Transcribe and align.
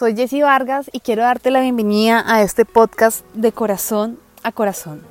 soy 0.00 0.16
Jessie 0.16 0.42
Vargas 0.42 0.88
y 0.94 1.00
quiero 1.00 1.24
darte 1.24 1.50
la 1.50 1.60
bienvenida 1.60 2.24
a 2.26 2.40
este 2.40 2.64
podcast 2.64 3.22
de 3.34 3.52
corazón 3.52 4.18
a 4.42 4.50
corazón. 4.50 5.02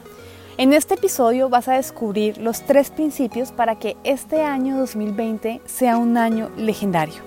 En 0.57 0.73
este 0.73 0.95
episodio 0.95 1.47
vas 1.47 1.67
a 1.67 1.73
descubrir 1.73 2.39
los 2.39 2.65
tres 2.65 2.89
principios 2.89 3.51
para 3.51 3.77
que 3.77 3.97
este 4.03 4.41
año 4.41 4.79
2020 4.79 5.61
sea 5.67 5.97
un 5.97 6.17
año 6.17 6.49
legendario. 6.57 7.21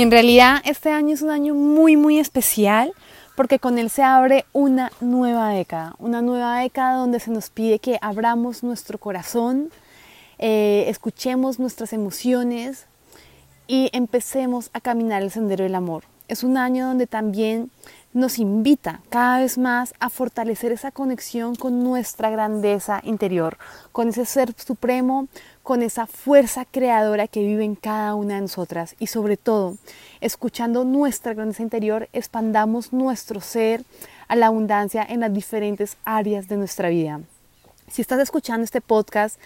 En 0.00 0.10
realidad 0.10 0.62
este 0.64 0.88
año 0.88 1.12
es 1.12 1.20
un 1.20 1.28
año 1.28 1.54
muy, 1.54 1.94
muy 1.94 2.18
especial 2.18 2.94
porque 3.36 3.58
con 3.58 3.78
él 3.78 3.90
se 3.90 4.02
abre 4.02 4.46
una 4.54 4.90
nueva 5.02 5.50
década, 5.50 5.94
una 5.98 6.22
nueva 6.22 6.60
década 6.60 6.96
donde 6.96 7.20
se 7.20 7.30
nos 7.30 7.50
pide 7.50 7.80
que 7.80 7.98
abramos 8.00 8.62
nuestro 8.62 8.96
corazón, 8.96 9.68
eh, 10.38 10.86
escuchemos 10.88 11.58
nuestras 11.58 11.92
emociones 11.92 12.86
y 13.66 13.90
empecemos 13.92 14.70
a 14.72 14.80
caminar 14.80 15.22
el 15.22 15.30
sendero 15.30 15.64
del 15.64 15.74
amor. 15.74 16.04
Es 16.28 16.44
un 16.44 16.56
año 16.56 16.86
donde 16.86 17.06
también 17.06 17.70
nos 18.12 18.38
invita 18.38 19.00
cada 19.08 19.38
vez 19.38 19.56
más 19.56 19.94
a 20.00 20.10
fortalecer 20.10 20.72
esa 20.72 20.90
conexión 20.90 21.54
con 21.54 21.84
nuestra 21.84 22.30
grandeza 22.30 23.00
interior, 23.04 23.56
con 23.92 24.08
ese 24.08 24.24
ser 24.24 24.52
supremo, 24.56 25.28
con 25.62 25.82
esa 25.82 26.06
fuerza 26.06 26.64
creadora 26.64 27.28
que 27.28 27.40
vive 27.40 27.64
en 27.64 27.76
cada 27.76 28.14
una 28.16 28.34
de 28.34 28.40
nosotras 28.42 28.96
y 28.98 29.06
sobre 29.06 29.36
todo, 29.36 29.76
escuchando 30.20 30.84
nuestra 30.84 31.34
grandeza 31.34 31.62
interior, 31.62 32.08
expandamos 32.12 32.92
nuestro 32.92 33.40
ser 33.40 33.84
a 34.26 34.34
la 34.34 34.46
abundancia 34.46 35.06
en 35.08 35.20
las 35.20 35.32
diferentes 35.32 35.96
áreas 36.04 36.48
de 36.48 36.56
nuestra 36.56 36.88
vida. 36.88 37.20
Si 37.88 38.02
estás 38.02 38.20
escuchando 38.20 38.64
este 38.64 38.80
podcast 38.80 39.38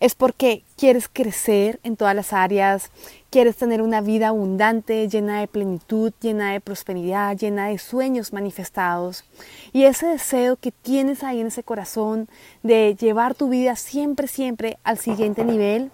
es 0.00 0.14
porque 0.14 0.62
quieres 0.76 1.08
crecer 1.10 1.80
en 1.82 1.96
todas 1.96 2.14
las 2.14 2.32
áreas, 2.32 2.90
quieres 3.36 3.56
tener 3.58 3.82
una 3.82 4.00
vida 4.00 4.28
abundante, 4.28 5.08
llena 5.08 5.40
de 5.40 5.46
plenitud, 5.46 6.10
llena 6.22 6.52
de 6.52 6.60
prosperidad, 6.62 7.36
llena 7.36 7.66
de 7.66 7.76
sueños 7.76 8.32
manifestados. 8.32 9.26
Y 9.74 9.84
ese 9.84 10.06
deseo 10.06 10.56
que 10.56 10.72
tienes 10.72 11.22
ahí 11.22 11.42
en 11.42 11.48
ese 11.48 11.62
corazón 11.62 12.30
de 12.62 12.96
llevar 12.98 13.34
tu 13.34 13.50
vida 13.50 13.76
siempre, 13.76 14.26
siempre 14.26 14.78
al 14.84 14.96
siguiente 14.96 15.44
nivel, 15.44 15.90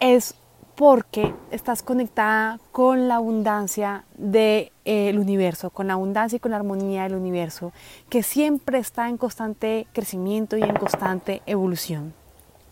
es 0.00 0.34
porque 0.74 1.32
estás 1.52 1.84
conectada 1.84 2.58
con 2.72 3.06
la 3.06 3.14
abundancia 3.14 4.04
del 4.16 5.16
universo, 5.16 5.70
con 5.70 5.86
la 5.86 5.92
abundancia 5.92 6.38
y 6.38 6.40
con 6.40 6.50
la 6.50 6.56
armonía 6.56 7.04
del 7.04 7.14
universo, 7.14 7.72
que 8.08 8.24
siempre 8.24 8.80
está 8.80 9.08
en 9.08 9.16
constante 9.16 9.86
crecimiento 9.92 10.56
y 10.56 10.62
en 10.64 10.74
constante 10.74 11.40
evolución. 11.46 12.14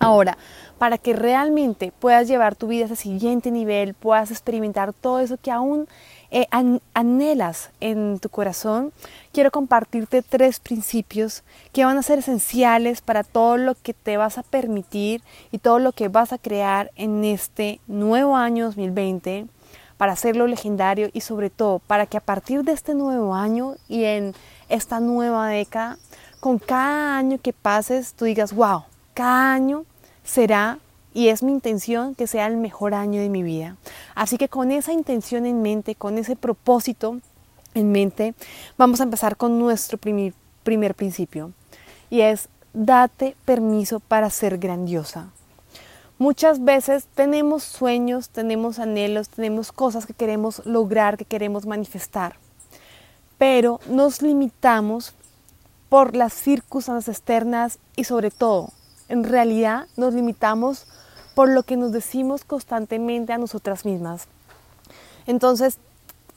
Ahora, 0.03 0.37
para 0.79 0.99
que 0.99 1.13
realmente 1.13 1.93
puedas 1.97 2.27
llevar 2.27 2.57
tu 2.57 2.67
vida 2.67 2.83
a 2.83 2.87
ese 2.87 2.97
siguiente 2.97 3.53
nivel, 3.53 3.95
puedas 3.95 4.33
experimentar 4.33 4.93
todo 4.93 5.21
eso 5.21 5.37
que 5.37 5.53
aún 5.53 5.87
eh, 6.33 6.49
anhelas 6.93 7.71
en 7.79 8.19
tu 8.19 8.29
corazón, 8.29 8.93
quiero 9.33 9.53
compartirte 9.53 10.23
tres 10.23 10.59
principios 10.59 11.45
que 11.73 11.85
van 11.85 11.99
a 11.99 12.03
ser 12.03 12.19
esenciales 12.19 13.01
para 13.01 13.23
todo 13.23 13.59
lo 13.59 13.77
que 13.77 13.95
te 13.95 14.17
vas 14.17 14.39
a 14.39 14.43
permitir 14.43 15.23
y 15.53 15.59
todo 15.59 15.79
lo 15.79 15.93
que 15.93 16.09
vas 16.09 16.33
a 16.33 16.39
crear 16.39 16.91
en 16.97 17.25
este 17.25 17.79
nuevo 17.87 18.35
año 18.35 18.65
2020 18.65 19.47
para 19.99 20.15
hacerlo 20.15 20.49
legendario 20.49 21.11
y 21.13 21.21
sobre 21.21 21.49
todo 21.49 21.79
para 21.79 22.07
que 22.07 22.17
a 22.17 22.21
partir 22.21 22.65
de 22.65 22.73
este 22.73 22.95
nuevo 22.95 23.37
año 23.37 23.77
y 23.87 24.03
en 24.03 24.35
esta 24.69 24.99
nueva 24.99 25.47
década, 25.47 25.97
con 26.41 26.59
cada 26.59 27.17
año 27.19 27.39
que 27.41 27.53
pases, 27.53 28.15
tú 28.15 28.25
digas, 28.25 28.53
wow, 28.53 28.83
cada 29.15 29.53
año 29.53 29.85
será 30.25 30.79
y 31.15 31.29
es 31.29 31.43
mi 31.43 31.53
intención 31.53 32.15
que 32.15 32.27
sea 32.27 32.47
el 32.47 32.57
mejor 32.57 32.95
año 32.95 33.21
de 33.21 33.29
mi 33.29 33.43
vida. 33.43 33.77
Así 34.15 34.39
que 34.39 34.49
con 34.49 34.71
esa 34.71 34.93
intención 34.93 35.47
en 35.47 35.63
mente, 35.63 35.95
con 35.95 36.19
ese 36.19 36.37
propósito 36.37 37.19
en 37.75 37.93
mente, 37.93 38.35
vamos 38.79 39.01
a 39.01 39.05
empezar 39.05 39.37
con 39.37 39.59
nuestro 39.59 39.99
primer, 39.99 40.35
primer 40.63 40.95
principio 40.95 41.53
y 42.11 42.21
es 42.21 42.49
date 42.73 43.37
permiso 43.45 44.01
para 44.01 44.31
ser 44.31 44.59
grandiosa. 44.59 45.29
Muchas 46.19 46.63
veces 46.63 47.07
tenemos 47.15 47.65
sueños, 47.65 48.29
tenemos 48.29 48.79
anhelos, 48.79 49.29
tenemos 49.29 49.73
cosas 49.73 50.07
que 50.07 50.15
queremos 50.15 50.65
lograr, 50.65 51.17
que 51.17 51.25
queremos 51.25 51.67
manifestar, 51.67 52.37
pero 53.39 53.81
nos 53.89 54.23
limitamos 54.23 55.15
por 55.89 56.15
las 56.15 56.33
circunstancias 56.33 57.19
externas 57.19 57.79
y 57.97 58.05
sobre 58.05 58.31
todo 58.31 58.71
en 59.09 59.25
realidad 59.25 59.87
nos 59.97 60.15
limitamos 60.15 60.87
por 61.35 61.49
lo 61.49 61.63
que 61.63 61.77
nos 61.77 61.93
decimos 61.93 62.45
constantemente 62.45 63.33
a 63.33 63.39
nosotras 63.39 63.85
mismas. 63.85 64.27
Entonces, 65.27 65.79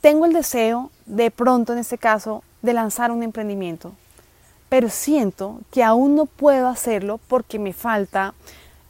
tengo 0.00 0.26
el 0.26 0.32
deseo, 0.32 0.90
de 1.06 1.30
pronto 1.30 1.72
en 1.72 1.78
este 1.78 1.98
caso, 1.98 2.42
de 2.62 2.72
lanzar 2.72 3.10
un 3.10 3.22
emprendimiento, 3.22 3.92
pero 4.68 4.88
siento 4.88 5.60
que 5.70 5.82
aún 5.84 6.14
no 6.14 6.26
puedo 6.26 6.68
hacerlo 6.68 7.20
porque 7.28 7.58
me 7.58 7.72
falta 7.72 8.34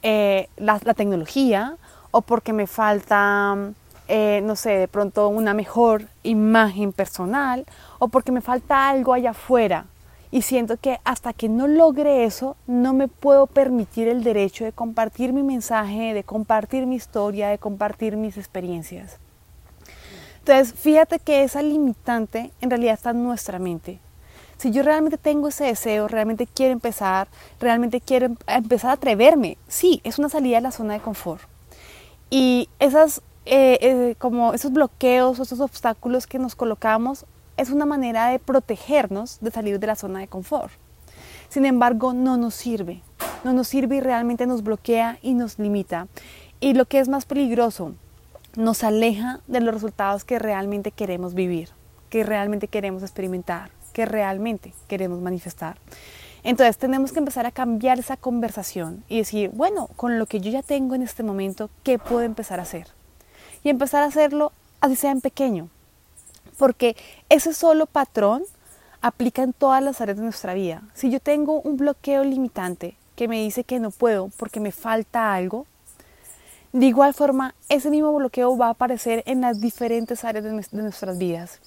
eh, 0.03 0.49
la, 0.57 0.79
tecnología 0.79 1.75
o 2.11 2.21
porque 2.21 2.53
me 2.53 2.67
falta, 2.67 3.55
eh, 4.07 4.41
no 4.43 4.55
sé, 4.55 4.71
de 4.71 4.87
pronto 4.87 5.27
una 5.27 5.53
mejor 5.53 6.07
imagen 6.23 6.93
personal 6.93 7.65
o 7.99 8.07
porque 8.07 8.31
me 8.31 8.41
falta 8.41 8.89
algo 8.89 9.13
allá 9.13 9.31
afuera 9.31 9.85
y 10.31 10.41
siento 10.41 10.77
que 10.77 10.99
hasta 11.03 11.33
que 11.33 11.49
no 11.49 11.67
logre 11.67 12.25
eso, 12.25 12.57
no 12.67 12.93
me 12.93 13.07
puedo 13.07 13.47
permitir 13.47 14.07
el 14.07 14.23
derecho 14.23 14.65
de 14.65 14.73
compartir 14.73 15.33
mi 15.33 15.43
mensaje, 15.43 16.13
de 16.13 16.23
compartir 16.23 16.85
mi 16.85 16.95
historia, 16.95 17.49
de 17.49 17.57
compartir 17.57 18.17
mis 18.17 18.37
experiencias. 18.37 19.17
Entonces, 20.39 20.73
fíjate 20.73 21.19
que 21.19 21.43
esa 21.43 21.61
limitante 21.61 22.51
en 22.61 22.69
realidad 22.69 22.93
está 22.93 23.11
en 23.11 23.23
nuestra 23.23 23.59
mente. 23.59 23.99
Si 24.57 24.71
yo 24.71 24.81
realmente 24.81 25.17
tengo 25.17 25.49
ese 25.49 25.65
deseo, 25.65 26.07
realmente 26.07 26.47
quiero 26.47 26.73
empezar, 26.73 27.27
realmente 27.59 28.01
quiero 28.01 28.25
em-, 28.27 28.37
empezar 28.47 28.89
a 28.89 28.93
atreverme, 28.93 29.57
sí, 29.67 30.01
es 30.03 30.17
una 30.19 30.29
salida 30.29 30.57
de 30.57 30.61
la 30.61 30.71
zona 30.71 30.93
de 30.93 30.99
confort. 30.99 31.43
Y 32.29 32.69
esas, 32.79 33.21
eh, 33.45 33.77
eh, 33.81 34.15
como 34.17 34.53
esos 34.53 34.73
bloqueos 34.73 35.39
esos 35.39 35.59
obstáculos 35.59 36.27
que 36.27 36.39
nos 36.39 36.55
colocamos 36.55 37.25
es 37.57 37.71
una 37.71 37.85
manera 37.85 38.27
de 38.27 38.39
protegernos 38.39 39.39
de 39.41 39.51
salir 39.51 39.79
de 39.79 39.87
la 39.87 39.95
zona 39.95 40.19
de 40.19 40.27
confort. 40.27 40.71
Sin 41.49 41.65
embargo, 41.65 42.13
no 42.13 42.37
nos 42.37 42.55
sirve. 42.55 43.01
No 43.43 43.53
nos 43.53 43.67
sirve 43.67 43.97
y 43.97 44.01
realmente 44.01 44.47
nos 44.47 44.63
bloquea 44.63 45.19
y 45.21 45.33
nos 45.33 45.59
limita. 45.59 46.07
Y 46.59 46.73
lo 46.73 46.85
que 46.85 46.99
es 46.99 47.07
más 47.07 47.25
peligroso, 47.25 47.93
nos 48.55 48.83
aleja 48.83 49.41
de 49.47 49.61
los 49.61 49.73
resultados 49.73 50.23
que 50.23 50.39
realmente 50.39 50.91
queremos 50.91 51.33
vivir, 51.33 51.69
que 52.09 52.23
realmente 52.23 52.67
queremos 52.67 53.03
experimentar, 53.03 53.69
que 53.93 54.05
realmente 54.05 54.73
queremos 54.87 55.21
manifestar. 55.21 55.77
Entonces 56.43 56.77
tenemos 56.77 57.11
que 57.11 57.19
empezar 57.19 57.45
a 57.45 57.51
cambiar 57.51 57.99
esa 57.99 58.17
conversación 58.17 59.03
y 59.07 59.17
decir, 59.17 59.51
bueno, 59.53 59.87
con 59.95 60.17
lo 60.17 60.25
que 60.25 60.39
yo 60.39 60.49
ya 60.49 60.63
tengo 60.63 60.95
en 60.95 61.01
este 61.01 61.21
momento, 61.21 61.69
¿qué 61.83 61.99
puedo 61.99 62.21
empezar 62.21 62.59
a 62.59 62.63
hacer? 62.63 62.87
Y 63.63 63.69
empezar 63.69 64.03
a 64.03 64.07
hacerlo 64.07 64.51
así 64.81 64.95
sea 64.95 65.11
en 65.11 65.21
pequeño, 65.21 65.69
porque 66.57 66.95
ese 67.29 67.53
solo 67.53 67.85
patrón 67.85 68.43
aplica 69.01 69.43
en 69.43 69.53
todas 69.53 69.83
las 69.83 70.01
áreas 70.01 70.17
de 70.17 70.23
nuestra 70.23 70.53
vida. 70.53 70.81
Si 70.93 71.09
yo 71.09 71.19
tengo 71.19 71.61
un 71.61 71.77
bloqueo 71.77 72.23
limitante 72.23 72.95
que 73.15 73.27
me 73.27 73.41
dice 73.41 73.63
que 73.63 73.79
no 73.79 73.91
puedo 73.91 74.29
porque 74.37 74.59
me 74.59 74.71
falta 74.71 75.33
algo, 75.33 75.65
de 76.73 76.85
igual 76.85 77.13
forma 77.13 77.55
ese 77.69 77.89
mismo 77.89 78.13
bloqueo 78.13 78.57
va 78.57 78.67
a 78.67 78.71
aparecer 78.71 79.23
en 79.25 79.41
las 79.41 79.61
diferentes 79.61 80.23
áreas 80.23 80.43
de, 80.43 80.81
nuestras 80.81 81.17
vidas. 81.17 81.59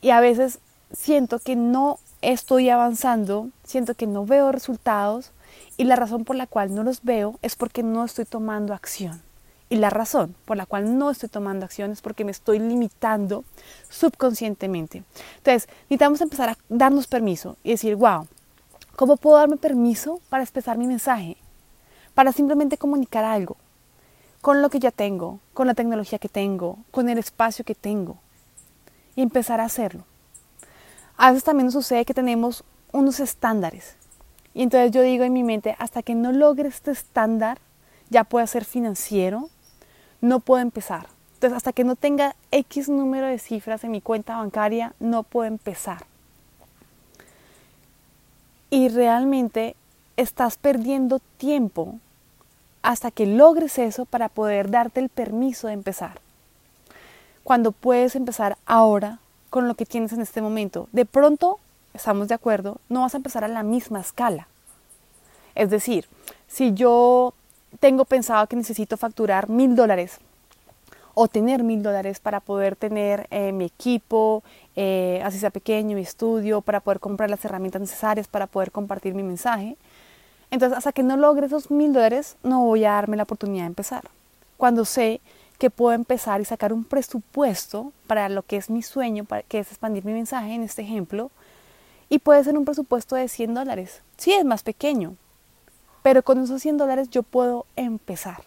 Y 0.00 0.10
a 0.10 0.20
veces 0.20 0.58
siento 0.92 1.38
que 1.38 1.56
no 1.56 1.98
estoy 2.22 2.68
avanzando, 2.70 3.50
siento 3.64 3.94
que 3.94 4.06
no 4.06 4.24
veo 4.24 4.52
resultados 4.52 5.32
y 5.76 5.84
la 5.84 5.96
razón 5.96 6.24
por 6.24 6.36
la 6.36 6.46
cual 6.46 6.74
no 6.74 6.82
los 6.82 7.02
veo 7.02 7.38
es 7.42 7.56
porque 7.56 7.82
no 7.82 8.04
estoy 8.04 8.24
tomando 8.24 8.74
acción. 8.74 9.22
Y 9.72 9.76
la 9.76 9.88
razón 9.88 10.36
por 10.44 10.58
la 10.58 10.66
cual 10.66 10.98
no 10.98 11.10
estoy 11.10 11.30
tomando 11.30 11.64
acción 11.64 11.92
es 11.92 12.02
porque 12.02 12.26
me 12.26 12.30
estoy 12.30 12.58
limitando 12.58 13.42
subconscientemente. 13.88 15.02
Entonces, 15.38 15.66
necesitamos 15.84 16.20
empezar 16.20 16.50
a 16.50 16.58
darnos 16.68 17.06
permiso 17.06 17.56
y 17.64 17.70
decir, 17.70 17.96
wow, 17.96 18.28
¿cómo 18.96 19.16
puedo 19.16 19.38
darme 19.38 19.56
permiso 19.56 20.20
para 20.28 20.42
expresar 20.42 20.76
mi 20.76 20.86
mensaje? 20.86 21.38
Para 22.12 22.32
simplemente 22.32 22.76
comunicar 22.76 23.24
algo 23.24 23.56
con 24.42 24.60
lo 24.60 24.68
que 24.68 24.78
ya 24.78 24.90
tengo, 24.90 25.40
con 25.54 25.66
la 25.66 25.72
tecnología 25.72 26.18
que 26.18 26.28
tengo, 26.28 26.76
con 26.90 27.08
el 27.08 27.16
espacio 27.16 27.64
que 27.64 27.74
tengo. 27.74 28.18
Y 29.16 29.22
empezar 29.22 29.58
a 29.58 29.64
hacerlo. 29.64 30.04
A 31.16 31.30
veces 31.30 31.44
también 31.44 31.68
nos 31.68 31.72
sucede 31.72 32.04
que 32.04 32.12
tenemos 32.12 32.62
unos 32.92 33.20
estándares 33.20 33.96
Y 34.52 34.64
entonces 34.64 34.90
yo 34.90 35.00
digo 35.00 35.24
en 35.24 35.32
mi 35.32 35.42
mente, 35.42 35.76
hasta 35.78 36.02
que 36.02 36.14
no 36.14 36.30
logre 36.30 36.68
este 36.68 36.90
estándar, 36.90 37.58
ya 38.10 38.24
pueda 38.24 38.46
ser 38.46 38.66
financiero, 38.66 39.48
no 40.22 40.40
puedo 40.40 40.62
empezar. 40.62 41.06
Entonces, 41.34 41.56
hasta 41.56 41.74
que 41.74 41.84
no 41.84 41.96
tenga 41.96 42.34
X 42.52 42.88
número 42.88 43.26
de 43.26 43.38
cifras 43.38 43.84
en 43.84 43.90
mi 43.90 44.00
cuenta 44.00 44.36
bancaria, 44.36 44.94
no 45.00 45.24
puedo 45.24 45.46
empezar. 45.46 46.06
Y 48.70 48.88
realmente 48.88 49.76
estás 50.16 50.56
perdiendo 50.56 51.18
tiempo 51.36 51.98
hasta 52.80 53.10
que 53.10 53.26
logres 53.26 53.78
eso 53.78 54.06
para 54.06 54.28
poder 54.28 54.70
darte 54.70 55.00
el 55.00 55.08
permiso 55.08 55.66
de 55.66 55.74
empezar. 55.74 56.20
Cuando 57.44 57.72
puedes 57.72 58.16
empezar 58.16 58.56
ahora 58.64 59.18
con 59.50 59.68
lo 59.68 59.74
que 59.74 59.84
tienes 59.84 60.12
en 60.12 60.22
este 60.22 60.40
momento. 60.40 60.88
De 60.92 61.04
pronto, 61.04 61.58
estamos 61.92 62.28
de 62.28 62.34
acuerdo, 62.34 62.78
no 62.88 63.00
vas 63.00 63.14
a 63.14 63.18
empezar 63.18 63.44
a 63.44 63.48
la 63.48 63.62
misma 63.62 64.00
escala. 64.00 64.48
Es 65.54 65.68
decir, 65.68 66.06
si 66.48 66.72
yo 66.72 67.34
tengo 67.80 68.04
pensado 68.04 68.46
que 68.46 68.56
necesito 68.56 68.96
facturar 68.96 69.48
mil 69.48 69.74
dólares 69.74 70.18
o 71.14 71.28
tener 71.28 71.62
mil 71.62 71.82
dólares 71.82 72.20
para 72.20 72.40
poder 72.40 72.76
tener 72.76 73.26
eh, 73.30 73.52
mi 73.52 73.66
equipo, 73.66 74.42
eh, 74.76 75.20
así 75.24 75.38
sea 75.38 75.50
pequeño, 75.50 75.96
mi 75.96 76.02
estudio, 76.02 76.62
para 76.62 76.80
poder 76.80 77.00
comprar 77.00 77.30
las 77.30 77.44
herramientas 77.44 77.80
necesarias 77.80 78.28
para 78.28 78.46
poder 78.46 78.72
compartir 78.72 79.14
mi 79.14 79.22
mensaje. 79.22 79.76
Entonces, 80.50 80.76
hasta 80.76 80.92
que 80.92 81.02
no 81.02 81.16
logre 81.16 81.46
esos 81.46 81.70
mil 81.70 81.92
dólares, 81.92 82.36
no 82.42 82.64
voy 82.64 82.84
a 82.84 82.92
darme 82.92 83.16
la 83.16 83.22
oportunidad 83.24 83.64
de 83.64 83.68
empezar. 83.68 84.04
Cuando 84.56 84.84
sé 84.84 85.20
que 85.58 85.70
puedo 85.70 85.94
empezar 85.94 86.40
y 86.40 86.44
sacar 86.44 86.72
un 86.72 86.84
presupuesto 86.84 87.92
para 88.06 88.28
lo 88.28 88.42
que 88.42 88.56
es 88.56 88.68
mi 88.68 88.82
sueño, 88.82 89.24
para, 89.24 89.42
que 89.42 89.58
es 89.58 89.68
expandir 89.68 90.04
mi 90.04 90.12
mensaje 90.12 90.54
en 90.54 90.62
este 90.62 90.82
ejemplo, 90.82 91.30
y 92.08 92.18
puede 92.18 92.44
ser 92.44 92.58
un 92.58 92.64
presupuesto 92.64 93.16
de 93.16 93.28
100 93.28 93.54
dólares. 93.54 94.02
Sí, 94.16 94.32
es 94.32 94.44
más 94.44 94.62
pequeño, 94.62 95.16
pero 96.02 96.22
con 96.22 96.42
esos 96.42 96.62
100 96.62 96.78
dólares 96.78 97.10
yo 97.10 97.22
puedo 97.22 97.66
empezar. 97.76 98.42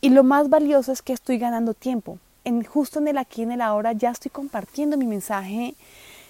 Y 0.00 0.10
lo 0.10 0.22
más 0.22 0.50
valioso 0.50 0.92
es 0.92 1.02
que 1.02 1.12
estoy 1.12 1.38
ganando 1.38 1.74
tiempo. 1.74 2.18
En, 2.44 2.62
justo 2.62 2.98
en 2.98 3.08
el 3.08 3.18
aquí 3.18 3.42
en 3.42 3.52
el 3.52 3.62
ahora 3.62 3.92
ya 3.92 4.10
estoy 4.10 4.30
compartiendo 4.30 4.98
mi 4.98 5.06
mensaje, 5.06 5.74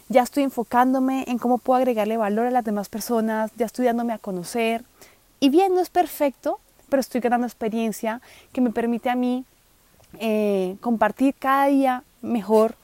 ya 0.08 0.22
estoy 0.22 0.44
enfocándome 0.44 1.24
en 1.26 1.38
cómo 1.38 1.58
puedo 1.58 1.78
agregarle 1.78 2.16
valor 2.16 2.46
a 2.46 2.50
las 2.50 2.64
demás 2.64 2.88
personas, 2.88 3.50
ya 3.56 3.66
estoy 3.66 3.86
dándome 3.86 4.12
a 4.12 4.18
conocer. 4.18 4.84
Y 5.40 5.48
bien, 5.48 5.74
no 5.74 5.80
es 5.80 5.90
perfecto, 5.90 6.60
pero 6.88 7.00
estoy 7.00 7.20
ganando 7.20 7.46
experiencia 7.46 8.20
que 8.52 8.60
me 8.60 8.70
permite 8.70 9.10
a 9.10 9.16
mí 9.16 9.44
eh, 10.20 10.76
compartir 10.80 11.34
cada 11.34 11.66
día 11.66 12.04
mejor 12.22 12.76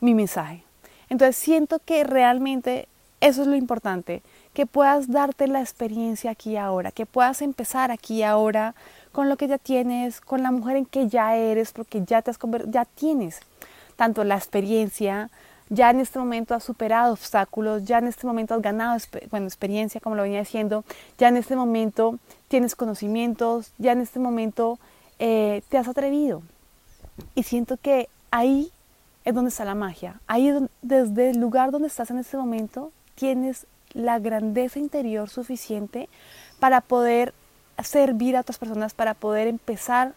mi 0.00 0.14
mensaje. 0.14 0.64
Entonces 1.10 1.36
siento 1.36 1.80
que 1.84 2.04
realmente 2.04 2.88
eso 3.20 3.42
es 3.42 3.48
lo 3.48 3.56
importante, 3.56 4.22
que 4.52 4.66
puedas 4.66 5.10
darte 5.10 5.46
la 5.46 5.60
experiencia 5.60 6.32
aquí 6.32 6.50
y 6.52 6.56
ahora, 6.56 6.90
que 6.90 7.06
puedas 7.06 7.42
empezar 7.42 7.90
aquí 7.90 8.16
y 8.16 8.22
ahora 8.22 8.74
con 9.12 9.28
lo 9.28 9.36
que 9.36 9.48
ya 9.48 9.58
tienes, 9.58 10.20
con 10.20 10.42
la 10.42 10.50
mujer 10.50 10.76
en 10.76 10.86
que 10.86 11.08
ya 11.08 11.36
eres, 11.36 11.72
porque 11.72 12.02
ya 12.04 12.22
te 12.22 12.30
has 12.30 12.38
ya 12.68 12.84
tienes 12.84 13.40
tanto 13.96 14.24
la 14.24 14.36
experiencia, 14.36 15.30
ya 15.68 15.90
en 15.90 16.00
este 16.00 16.18
momento 16.18 16.54
has 16.54 16.64
superado 16.64 17.12
obstáculos, 17.12 17.84
ya 17.84 17.98
en 17.98 18.08
este 18.08 18.26
momento 18.26 18.54
has 18.54 18.62
ganado 18.62 18.98
bueno, 19.30 19.46
experiencia, 19.46 20.00
como 20.00 20.16
lo 20.16 20.22
venía 20.22 20.40
diciendo, 20.40 20.84
ya 21.16 21.28
en 21.28 21.36
este 21.36 21.54
momento 21.54 22.18
tienes 22.48 22.74
conocimientos, 22.74 23.72
ya 23.78 23.92
en 23.92 24.00
este 24.00 24.18
momento 24.18 24.78
eh, 25.18 25.62
te 25.68 25.78
has 25.78 25.86
atrevido. 25.86 26.42
Y 27.34 27.44
siento 27.44 27.76
que 27.76 28.08
ahí 28.30 28.72
es 29.24 29.34
donde 29.34 29.50
está 29.50 29.64
la 29.64 29.74
magia, 29.74 30.20
ahí 30.26 30.48
es 30.48 30.62
desde 30.82 31.30
el 31.30 31.38
lugar 31.38 31.70
donde 31.70 31.88
estás 31.88 32.10
en 32.10 32.18
este 32.18 32.36
momento, 32.36 32.90
tienes 33.14 33.66
la 33.94 34.18
grandeza 34.18 34.78
interior 34.78 35.28
suficiente 35.28 36.08
para 36.58 36.80
poder 36.80 37.34
servir 37.82 38.36
a 38.36 38.40
otras 38.40 38.58
personas, 38.58 38.94
para 38.94 39.14
poder 39.14 39.48
empezar 39.48 40.14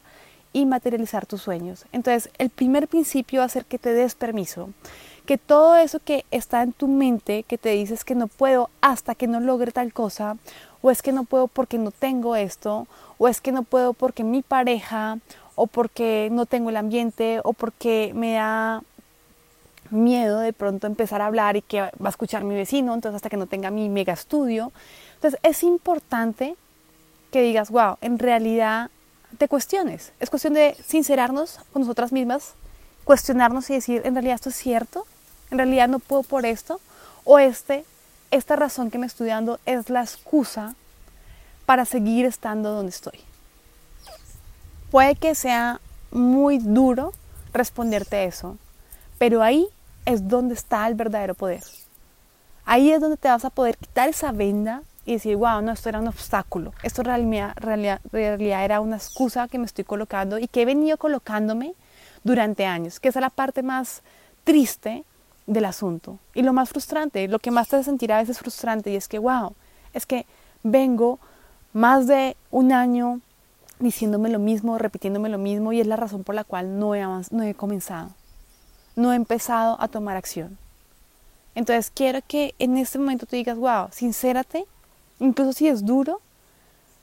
y 0.51 0.65
materializar 0.65 1.25
tus 1.25 1.41
sueños. 1.41 1.85
Entonces, 1.91 2.31
el 2.37 2.49
primer 2.49 2.87
principio 2.87 3.39
va 3.39 3.45
a 3.45 3.49
ser 3.49 3.65
que 3.65 3.79
te 3.79 3.93
des 3.93 4.15
permiso, 4.15 4.69
que 5.25 5.37
todo 5.37 5.75
eso 5.75 5.99
que 5.99 6.25
está 6.31 6.61
en 6.61 6.73
tu 6.73 6.87
mente, 6.87 7.43
que 7.43 7.57
te 7.57 7.69
dices 7.69 8.03
que 8.03 8.15
no 8.15 8.27
puedo 8.27 8.69
hasta 8.81 9.15
que 9.15 9.27
no 9.27 9.39
logre 9.39 9.71
tal 9.71 9.93
cosa, 9.93 10.37
o 10.81 10.91
es 10.91 11.01
que 11.01 11.11
no 11.11 11.23
puedo 11.23 11.47
porque 11.47 11.77
no 11.77 11.91
tengo 11.91 12.35
esto, 12.35 12.87
o 13.17 13.27
es 13.27 13.41
que 13.41 13.51
no 13.51 13.63
puedo 13.63 13.93
porque 13.93 14.23
mi 14.23 14.41
pareja, 14.41 15.17
o 15.55 15.67
porque 15.67 16.29
no 16.31 16.45
tengo 16.45 16.69
el 16.69 16.77
ambiente, 16.77 17.39
o 17.43 17.53
porque 17.53 18.11
me 18.15 18.33
da 18.33 18.83
miedo 19.93 20.39
de 20.39 20.53
pronto 20.53 20.87
empezar 20.87 21.21
a 21.21 21.27
hablar 21.27 21.55
y 21.55 21.61
que 21.61 21.81
va 21.81 21.89
a 22.05 22.09
escuchar 22.09 22.43
mi 22.43 22.55
vecino, 22.55 22.93
entonces 22.93 23.15
hasta 23.17 23.29
que 23.29 23.37
no 23.37 23.47
tenga 23.47 23.71
mi 23.71 23.89
mega 23.89 24.13
estudio. 24.13 24.71
Entonces 25.15 25.39
es 25.43 25.63
importante 25.63 26.55
que 27.31 27.41
digas, 27.41 27.69
wow, 27.69 27.97
en 28.01 28.19
realidad 28.19 28.89
te 29.37 29.47
cuestiones. 29.47 30.13
Es 30.19 30.29
cuestión 30.29 30.53
de 30.53 30.75
sincerarnos 30.85 31.59
con 31.71 31.81
nosotras 31.81 32.11
mismas, 32.11 32.53
cuestionarnos 33.03 33.69
y 33.69 33.73
decir, 33.73 34.01
en 34.05 34.13
realidad 34.13 34.35
esto 34.35 34.49
es 34.49 34.55
cierto, 34.55 35.05
en 35.51 35.57
realidad 35.57 35.87
no 35.87 35.99
puedo 35.99 36.23
por 36.23 36.45
esto, 36.45 36.79
o 37.23 37.39
este, 37.39 37.85
esta 38.31 38.55
razón 38.55 38.91
que 38.91 38.97
me 38.97 39.07
estoy 39.07 39.27
dando 39.27 39.59
es 39.65 39.89
la 39.89 40.01
excusa 40.01 40.75
para 41.65 41.85
seguir 41.85 42.25
estando 42.25 42.71
donde 42.71 42.91
estoy. 42.91 43.19
Puede 44.91 45.15
que 45.15 45.33
sea 45.33 45.79
muy 46.11 46.59
duro 46.59 47.13
responderte 47.51 48.25
eso, 48.25 48.57
pero 49.17 49.41
ahí 49.41 49.67
es 50.05 50.27
donde 50.27 50.53
está 50.53 50.88
el 50.88 50.95
verdadero 50.95 51.35
poder. 51.35 51.63
Ahí 52.65 52.91
es 52.91 53.01
donde 53.01 53.17
te 53.17 53.27
vas 53.27 53.45
a 53.45 53.50
poder 53.50 53.77
quitar 53.77 54.09
esa 54.09 54.31
venda 54.31 54.83
y 55.05 55.13
decir, 55.13 55.35
wow, 55.35 55.61
no, 55.61 55.71
esto 55.71 55.89
era 55.89 56.00
un 56.00 56.07
obstáculo, 56.07 56.73
esto 56.81 57.01
en 57.01 57.05
realidad, 57.05 57.53
realidad, 57.57 58.63
era 58.63 58.79
una 58.79 58.95
excusa 58.95 59.50
que 59.50 59.59
me 59.59 59.65
estoy 59.65 59.83
colocando 59.83 60.39
y 60.39 60.47
que 60.47 60.61
he 60.61 60.65
venido 60.65 60.97
colocándome 60.97 61.73
durante 62.23 62.65
años, 62.65 63.01
que 63.01 63.09
es 63.09 63.15
la 63.15 63.29
parte 63.29 63.63
más 63.63 64.01
triste 64.45 65.03
del 65.45 65.65
asunto. 65.65 66.19
Y 66.33 66.41
lo 66.41 66.53
más 66.53 66.69
frustrante, 66.69 67.27
lo 67.27 67.39
que 67.39 67.51
más 67.51 67.67
te 67.67 67.75
hace 67.75 67.85
sentir 67.85 68.13
a 68.13 68.19
veces 68.19 68.39
frustrante 68.39 68.91
y 68.91 68.95
es 68.95 69.09
que, 69.09 69.19
wow, 69.19 69.53
es 69.94 70.05
que 70.05 70.25
vengo 70.63 71.19
más 71.73 72.07
de 72.07 72.38
un 72.50 72.71
año 72.71 73.19
diciéndome 73.79 74.29
lo 74.29 74.39
mismo, 74.39 74.77
repitiéndome 74.77 75.27
lo 75.27 75.38
mismo 75.38 75.73
y 75.73 75.81
es 75.81 75.88
la 75.88 75.97
razón 75.97 76.23
por 76.23 76.35
la 76.35 76.45
cual 76.45 76.79
no 76.79 76.95
he, 76.95 77.03
no 77.03 77.44
he 77.44 77.53
comenzado 77.55 78.11
no 78.95 79.11
he 79.11 79.15
empezado 79.15 79.77
a 79.79 79.87
tomar 79.87 80.17
acción. 80.17 80.57
Entonces 81.55 81.91
quiero 81.93 82.19
que 82.27 82.55
en 82.59 82.77
este 82.77 82.97
momento 82.97 83.25
tú 83.25 83.35
digas, 83.35 83.57
wow, 83.57 83.87
sincérate, 83.91 84.65
incluso 85.19 85.53
si 85.53 85.67
es 85.67 85.85
duro, 85.85 86.21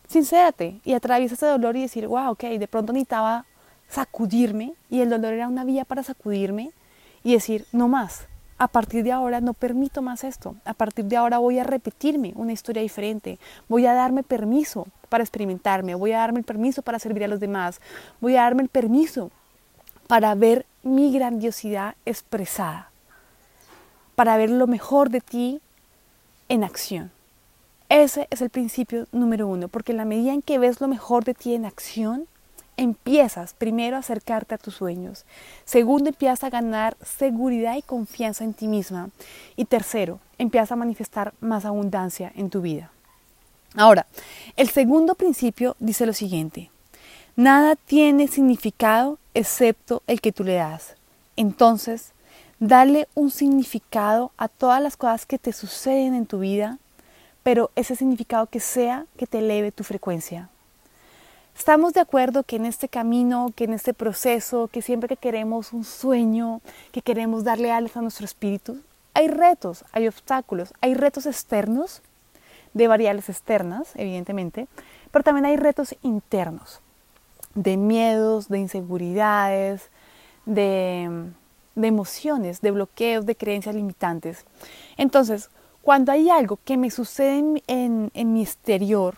sincérate 0.09 0.81
y 0.85 0.93
atraviesa 0.95 1.35
ese 1.35 1.47
dolor 1.47 1.77
y 1.77 1.83
decir, 1.83 2.07
wow, 2.09 2.31
ok, 2.33 2.45
de 2.45 2.69
pronto 2.69 2.93
necesitaba 2.93 3.47
sacudirme 3.89 4.75
y 4.89 5.01
el 5.01 5.11
dolor 5.11 5.35
era 5.35 5.49
una 5.49 5.65
vía 5.65 5.85
para 5.85 6.03
sacudirme 6.03 6.73
y 7.23 7.35
decir, 7.35 7.67
no 7.73 7.89
más, 7.89 8.27
a 8.59 8.69
partir 8.69 9.05
de 9.05 9.13
ahora 9.13 9.41
no 9.41 9.55
permito 9.55 10.03
más 10.03 10.25
esto, 10.25 10.57
a 10.65 10.75
partir 10.75 11.07
de 11.07 11.17
ahora 11.17 11.39
voy 11.39 11.59
a 11.59 11.65
repetirme 11.65 12.33
una 12.37 12.53
historia 12.53 12.83
diferente, 12.83 13.39
voy 13.69 13.87
a 13.87 13.95
darme 13.95 14.23
permiso 14.23 14.87
para 15.09 15.25
experimentarme, 15.25 15.95
voy 15.95 16.13
a 16.13 16.19
darme 16.19 16.41
el 16.41 16.45
permiso 16.45 16.83
para 16.83 16.99
servir 16.99 17.25
a 17.25 17.29
los 17.29 17.41
demás, 17.41 17.81
voy 18.21 18.37
a 18.37 18.43
darme 18.43 18.63
el 18.63 18.69
permiso 18.69 19.31
para 20.09 20.35
ver 20.35 20.67
mi 20.83 21.13
grandiosidad 21.13 21.95
expresada, 22.07 22.91
para 24.15 24.37
ver 24.37 24.51
lo 24.51 24.67
mejor 24.67 25.11
de 25.11 25.21
ti 25.21 25.61
en 26.49 26.65
acción. 26.65 27.11
Ese 27.89 28.29
es 28.31 28.41
el 28.41 28.51
principio 28.51 29.07
número 29.13 29.47
uno, 29.49 29.69
porque 29.69 29.93
en 29.93 29.99
la 29.99 30.05
medida 30.05 30.33
en 30.33 30.43
que 30.43 30.59
ves 30.59 30.81
lo 30.81 30.89
mejor 30.89 31.25
de 31.25 31.35
ti 31.35 31.55
en 31.55 31.65
acción, 31.65 32.27
empiezas 32.77 33.53
primero 33.53 33.97
a 33.97 34.01
acercarte 34.01 34.55
a 34.55 34.59
tus 34.59 34.77
sueños, 34.77 35.27
segundo 35.65 36.09
empiezas 36.09 36.45
a 36.45 36.51
ganar 36.51 36.97
seguridad 37.05 37.77
y 37.77 37.83
confianza 37.83 38.45
en 38.45 38.55
ti 38.55 38.69
misma 38.69 39.11
y 39.57 39.67
tercero, 39.67 40.19
empiezas 40.39 40.73
a 40.73 40.77
manifestar 40.77 41.35
más 41.41 41.65
abundancia 41.65 42.33
en 42.37 42.49
tu 42.49 42.63
vida. 42.63 42.91
Ahora, 43.75 44.07
el 44.57 44.69
segundo 44.71 45.15
principio 45.15 45.77
dice 45.79 46.07
lo 46.07 46.13
siguiente, 46.13 46.71
Nada 47.37 47.77
tiene 47.77 48.29
significado 48.29 49.19
excepto 49.35 50.03
el 50.07 50.21
que 50.21 50.33
tú 50.33 50.45
le 50.45 50.55
das. 50.55 50.95
Entonces, 51.37 52.13
dale 52.59 53.09
un 53.15 53.31
significado 53.31 54.33
a 54.37 54.49
todas 54.49 54.83
las 54.83 54.97
cosas 54.97 55.27
que 55.27 55.39
te 55.39 55.53
suceden 55.53 56.15
en 56.15 56.27
tu 56.27 56.41
vida, 56.41 56.79
pero 57.43 57.71
ese 57.77 57.97
significado 57.97 58.47
que 58.47 58.61
sea 58.61 59.07
que 59.17 59.27
te 59.27 59.39
eleve 59.39 59.73
tu 59.73 59.85
frecuencia. 59.85 60.51
Estamos 61.57 61.93
de 61.93 62.01
acuerdo 62.01 62.43
que 62.43 62.57
en 62.57 62.67
este 62.67 62.89
camino, 62.89 63.53
que 63.55 63.65
en 63.65 63.73
este 63.73 63.93
proceso, 63.93 64.69
que 64.69 64.83
siempre 64.83 65.09
que 65.09 65.17
queremos 65.17 65.73
un 65.73 65.85
sueño, 65.85 66.61
que 66.93 67.03
queremos 67.03 67.45
darle 67.45 67.71
alas 67.71 67.97
a 67.97 68.03
nuestro 68.03 68.25
espíritu, 68.25 68.81
hay 69.15 69.29
retos, 69.29 69.85
hay 69.93 70.07
obstáculos, 70.07 70.73
hay 70.81 70.95
retos 70.95 71.27
externos, 71.27 72.03
de 72.73 72.87
variables 72.87 73.29
externas, 73.29 73.89
evidentemente, 73.97 74.69
pero 75.11 75.25
también 75.25 75.45
hay 75.45 75.57
retos 75.57 75.97
internos 76.03 76.81
de 77.55 77.77
miedos, 77.77 78.49
de 78.49 78.59
inseguridades, 78.59 79.91
de, 80.47 81.31
emociones, 81.77 82.61
de 82.61 82.71
bloqueos, 82.71 83.27
de 83.27 83.37
creencias 83.37 83.75
limitantes. 83.75 84.45
Entonces, 84.97 85.51
cuando 85.83 86.13
hay 86.13 86.31
algo 86.31 86.59
que 86.65 86.77
me 86.77 86.91
sucede 86.91 87.39
en, 87.67 88.11
en, 88.15 88.33
mi 88.33 88.43
exterior 88.43 89.17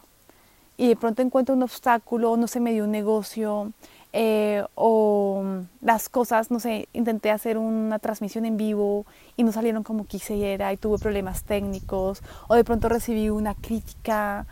y 0.77 0.89
de 0.89 0.97
pronto 0.97 1.23
encuentro 1.23 1.55
un 1.55 1.62
obstáculo, 1.62 2.37
no 2.37 2.47
se 2.47 2.61
me 2.61 2.73
dio 2.73 2.85
un 2.85 2.93
negocio, 2.93 3.73
eh, 4.15 4.62
o 4.75 5.43
las 5.81 6.11
cosas, 6.11 6.51
no 6.51 6.61
sé, 6.61 6.87
intenté 6.93 7.31
hacer 7.31 7.57
una 7.57 7.99
transmisión 7.99 8.45
en 8.45 8.59
vivo 8.59 9.07
y 9.39 9.43
no 9.43 9.53
salieron 9.53 9.85
como 9.85 10.05
quisiera 10.07 10.71
y 10.73 10.77
tuve 10.77 10.99
problemas 10.99 11.45
técnicos, 11.45 12.21
o 12.47 12.55
de 12.55 12.62
pronto 12.62 12.91
recibí 12.91 13.31
una 13.31 13.55
crítica. 13.55 14.47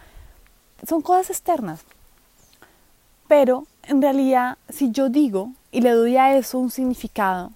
Son 0.89 1.03
cosas 1.03 1.29
externas. 1.29 1.85
Pero 3.29 3.67
en 3.85 4.03
realidad, 4.03 4.59
si 4.69 4.91
yo 4.91 5.09
digo 5.09 5.53
y 5.71 5.81
le 5.81 5.91
doy 5.91 6.17
a 6.17 6.37
eso 6.37 6.59
un 6.59 6.71
significado, 6.71 7.51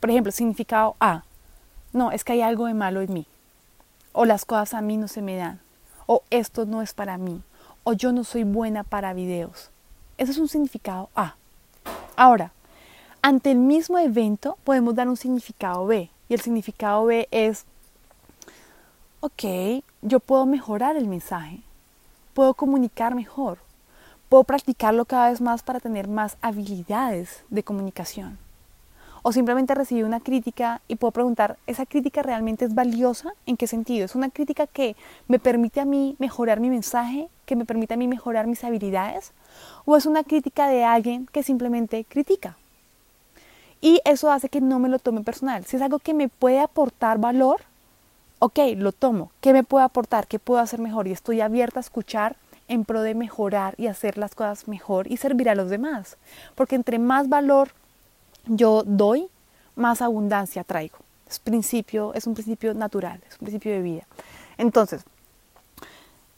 por 0.00 0.10
ejemplo, 0.10 0.32
significado 0.32 0.96
A, 1.00 1.24
no, 1.92 2.10
es 2.10 2.24
que 2.24 2.32
hay 2.32 2.42
algo 2.42 2.66
de 2.66 2.74
malo 2.74 3.00
en 3.00 3.12
mí, 3.12 3.26
o 4.12 4.24
las 4.24 4.44
cosas 4.44 4.74
a 4.74 4.80
mí 4.80 4.96
no 4.96 5.08
se 5.08 5.22
me 5.22 5.36
dan, 5.36 5.60
o 6.06 6.22
esto 6.30 6.64
no 6.64 6.82
es 6.82 6.94
para 6.94 7.18
mí, 7.18 7.42
o 7.84 7.92
yo 7.92 8.12
no 8.12 8.24
soy 8.24 8.44
buena 8.44 8.84
para 8.84 9.12
videos 9.12 9.72
eso 10.22 10.30
es 10.30 10.38
un 10.38 10.48
significado 10.48 11.10
A. 11.16 11.34
Ahora, 12.16 12.52
ante 13.22 13.50
el 13.50 13.58
mismo 13.58 13.98
evento 13.98 14.56
podemos 14.62 14.94
dar 14.94 15.08
un 15.08 15.16
significado 15.16 15.86
B. 15.86 16.10
Y 16.28 16.34
el 16.34 16.40
significado 16.40 17.06
B 17.06 17.28
es, 17.30 17.64
ok, 19.20 19.82
yo 20.00 20.20
puedo 20.20 20.46
mejorar 20.46 20.96
el 20.96 21.08
mensaje, 21.08 21.60
puedo 22.34 22.54
comunicar 22.54 23.14
mejor, 23.14 23.58
puedo 24.32 24.44
practicarlo 24.44 25.04
cada 25.04 25.28
vez 25.28 25.42
más 25.42 25.62
para 25.62 25.78
tener 25.78 26.08
más 26.08 26.38
habilidades 26.40 27.44
de 27.50 27.62
comunicación. 27.62 28.38
O 29.20 29.30
simplemente 29.30 29.74
recibí 29.74 30.04
una 30.04 30.20
crítica 30.20 30.80
y 30.88 30.96
puedo 30.96 31.10
preguntar, 31.10 31.58
¿esa 31.66 31.84
crítica 31.84 32.22
realmente 32.22 32.64
es 32.64 32.74
valiosa? 32.74 33.34
¿En 33.44 33.58
qué 33.58 33.66
sentido? 33.66 34.06
¿Es 34.06 34.14
una 34.14 34.30
crítica 34.30 34.66
que 34.66 34.96
me 35.28 35.38
permite 35.38 35.80
a 35.80 35.84
mí 35.84 36.16
mejorar 36.18 36.60
mi 36.60 36.70
mensaje? 36.70 37.28
¿Que 37.44 37.56
me 37.56 37.66
permite 37.66 37.92
a 37.92 37.98
mí 37.98 38.08
mejorar 38.08 38.46
mis 38.46 38.64
habilidades? 38.64 39.32
o 39.84 39.98
es 39.98 40.06
una 40.06 40.24
crítica 40.24 40.66
de 40.66 40.82
alguien 40.82 41.28
que 41.30 41.42
simplemente 41.42 42.06
critica. 42.08 42.56
Y 43.82 44.00
eso 44.06 44.32
hace 44.32 44.48
que 44.48 44.62
no 44.62 44.78
me 44.78 44.88
lo 44.88 44.98
tome 44.98 45.20
personal. 45.20 45.66
Si 45.66 45.76
es 45.76 45.82
algo 45.82 45.98
que 45.98 46.14
me 46.14 46.30
puede 46.30 46.60
aportar 46.60 47.18
valor, 47.18 47.60
ok, 48.38 48.60
lo 48.76 48.92
tomo. 48.92 49.30
¿Qué 49.42 49.52
me 49.52 49.62
puede 49.62 49.84
aportar? 49.84 50.26
¿Qué 50.26 50.38
puedo 50.38 50.62
hacer 50.62 50.80
mejor? 50.80 51.06
Y 51.06 51.12
estoy 51.12 51.42
abierta 51.42 51.80
a 51.80 51.82
escuchar 51.82 52.36
en 52.72 52.84
pro 52.84 53.02
de 53.02 53.14
mejorar 53.14 53.74
y 53.76 53.86
hacer 53.86 54.16
las 54.16 54.34
cosas 54.34 54.66
mejor 54.66 55.10
y 55.10 55.18
servir 55.18 55.50
a 55.50 55.54
los 55.54 55.68
demás. 55.68 56.16
Porque 56.54 56.74
entre 56.74 56.98
más 56.98 57.28
valor 57.28 57.70
yo 58.46 58.82
doy, 58.84 59.28
más 59.76 60.00
abundancia 60.00 60.64
traigo. 60.64 60.98
Es, 61.28 61.38
principio, 61.38 62.14
es 62.14 62.26
un 62.26 62.34
principio 62.34 62.74
natural, 62.74 63.20
es 63.28 63.34
un 63.34 63.46
principio 63.46 63.72
de 63.72 63.82
vida. 63.82 64.06
Entonces, 64.58 65.02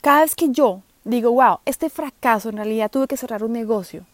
cada 0.01 0.23
vez 0.23 0.35
que 0.35 0.51
yo 0.51 0.83
digo, 1.05 1.31
wow, 1.31 1.59
este 1.65 1.89
fracaso 1.89 2.49
en 2.49 2.57
realidad 2.57 2.91
tuve 2.91 3.07
que 3.07 3.17
cerrar 3.17 3.45
un 3.45 3.53
negocio. 3.53 4.05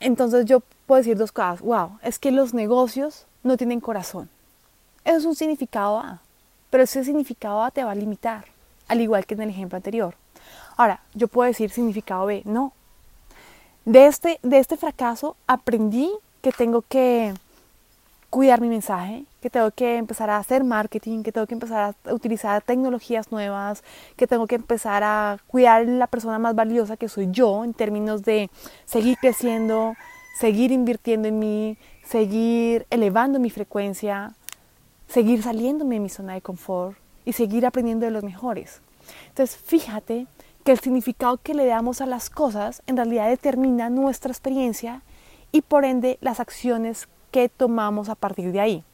Entonces 0.00 0.46
yo 0.46 0.62
puedo 0.86 1.00
decir 1.00 1.16
dos 1.16 1.32
cosas, 1.32 1.60
wow, 1.60 1.98
es 2.02 2.18
que 2.18 2.30
los 2.30 2.54
negocios 2.54 3.26
no 3.42 3.56
tienen 3.56 3.80
corazón. 3.80 4.28
Eso 5.04 5.16
es 5.16 5.24
un 5.24 5.34
significado 5.34 5.98
A, 5.98 6.20
pero 6.70 6.84
ese 6.84 7.02
significado 7.02 7.62
A 7.62 7.70
te 7.72 7.82
va 7.82 7.90
a 7.90 7.96
limitar, 7.96 8.44
al 8.86 9.00
igual 9.00 9.26
que 9.26 9.34
en 9.34 9.42
el 9.42 9.50
ejemplo 9.50 9.76
anterior. 9.76 10.14
Ahora, 10.76 11.00
yo 11.14 11.28
puedo 11.28 11.46
decir 11.46 11.70
significado 11.70 12.26
B, 12.26 12.42
no. 12.44 12.72
De 13.84 14.06
este, 14.06 14.38
de 14.42 14.58
este 14.58 14.76
fracaso 14.76 15.36
aprendí 15.46 16.10
que 16.42 16.52
tengo 16.52 16.82
que 16.82 17.34
cuidar 18.30 18.60
mi 18.60 18.68
mensaje, 18.68 19.24
que 19.40 19.48
tengo 19.48 19.70
que 19.70 19.96
empezar 19.96 20.28
a 20.28 20.36
hacer 20.36 20.62
marketing, 20.62 21.22
que 21.22 21.32
tengo 21.32 21.46
que 21.46 21.54
empezar 21.54 21.94
a 22.04 22.12
utilizar 22.12 22.62
tecnologías 22.62 23.32
nuevas, 23.32 23.82
que 24.16 24.26
tengo 24.26 24.46
que 24.46 24.56
empezar 24.56 25.02
a 25.02 25.38
cuidar 25.46 25.86
la 25.86 26.06
persona 26.06 26.38
más 26.38 26.54
valiosa 26.54 26.96
que 26.96 27.08
soy 27.08 27.28
yo 27.30 27.64
en 27.64 27.72
términos 27.72 28.22
de 28.22 28.50
seguir 28.84 29.16
creciendo, 29.18 29.94
seguir 30.38 30.72
invirtiendo 30.72 31.28
en 31.28 31.38
mí, 31.38 31.78
seguir 32.04 32.86
elevando 32.90 33.38
mi 33.38 33.50
frecuencia, 33.50 34.34
seguir 35.08 35.42
saliéndome 35.42 35.94
de 35.94 36.00
mi 36.00 36.08
zona 36.10 36.34
de 36.34 36.42
confort 36.42 36.98
y 37.24 37.32
seguir 37.32 37.64
aprendiendo 37.64 38.04
de 38.04 38.12
los 38.12 38.24
mejores. 38.24 38.82
Entonces, 39.28 39.56
fíjate 39.56 40.26
que 40.64 40.72
el 40.72 40.80
significado 40.80 41.38
que 41.38 41.54
le 41.54 41.66
damos 41.66 42.00
a 42.00 42.06
las 42.06 42.30
cosas 42.30 42.82
en 42.86 42.96
realidad 42.96 43.28
determina 43.28 43.90
nuestra 43.90 44.30
experiencia 44.30 45.02
y 45.52 45.62
por 45.62 45.84
ende 45.84 46.18
las 46.20 46.40
acciones 46.40 47.08
que 47.30 47.48
tomamos 47.48 48.08
a 48.08 48.14
partir 48.14 48.52
de 48.52 48.60
ahí. 48.60 48.84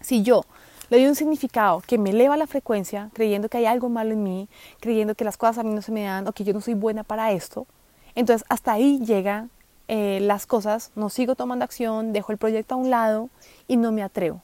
Si 0.00 0.22
yo 0.22 0.44
le 0.88 0.98
doy 0.98 1.06
un 1.06 1.14
significado 1.14 1.82
que 1.86 1.98
me 1.98 2.10
eleva 2.10 2.36
la 2.36 2.46
frecuencia, 2.46 3.10
creyendo 3.12 3.48
que 3.48 3.58
hay 3.58 3.66
algo 3.66 3.88
malo 3.88 4.12
en 4.12 4.22
mí, 4.22 4.48
creyendo 4.80 5.14
que 5.14 5.24
las 5.24 5.36
cosas 5.36 5.58
a 5.58 5.62
mí 5.62 5.74
no 5.74 5.82
se 5.82 5.92
me 5.92 6.04
dan 6.04 6.26
o 6.26 6.32
que 6.32 6.44
yo 6.44 6.52
no 6.52 6.60
soy 6.60 6.74
buena 6.74 7.04
para 7.04 7.32
esto, 7.32 7.66
entonces 8.14 8.44
hasta 8.48 8.72
ahí 8.72 8.98
llegan 8.98 9.50
eh, 9.88 10.20
las 10.20 10.46
cosas, 10.46 10.92
no 10.94 11.08
sigo 11.08 11.34
tomando 11.34 11.64
acción, 11.64 12.12
dejo 12.12 12.32
el 12.32 12.38
proyecto 12.38 12.74
a 12.74 12.78
un 12.78 12.90
lado 12.90 13.28
y 13.68 13.76
no 13.76 13.92
me 13.92 14.02
atrevo. 14.02 14.40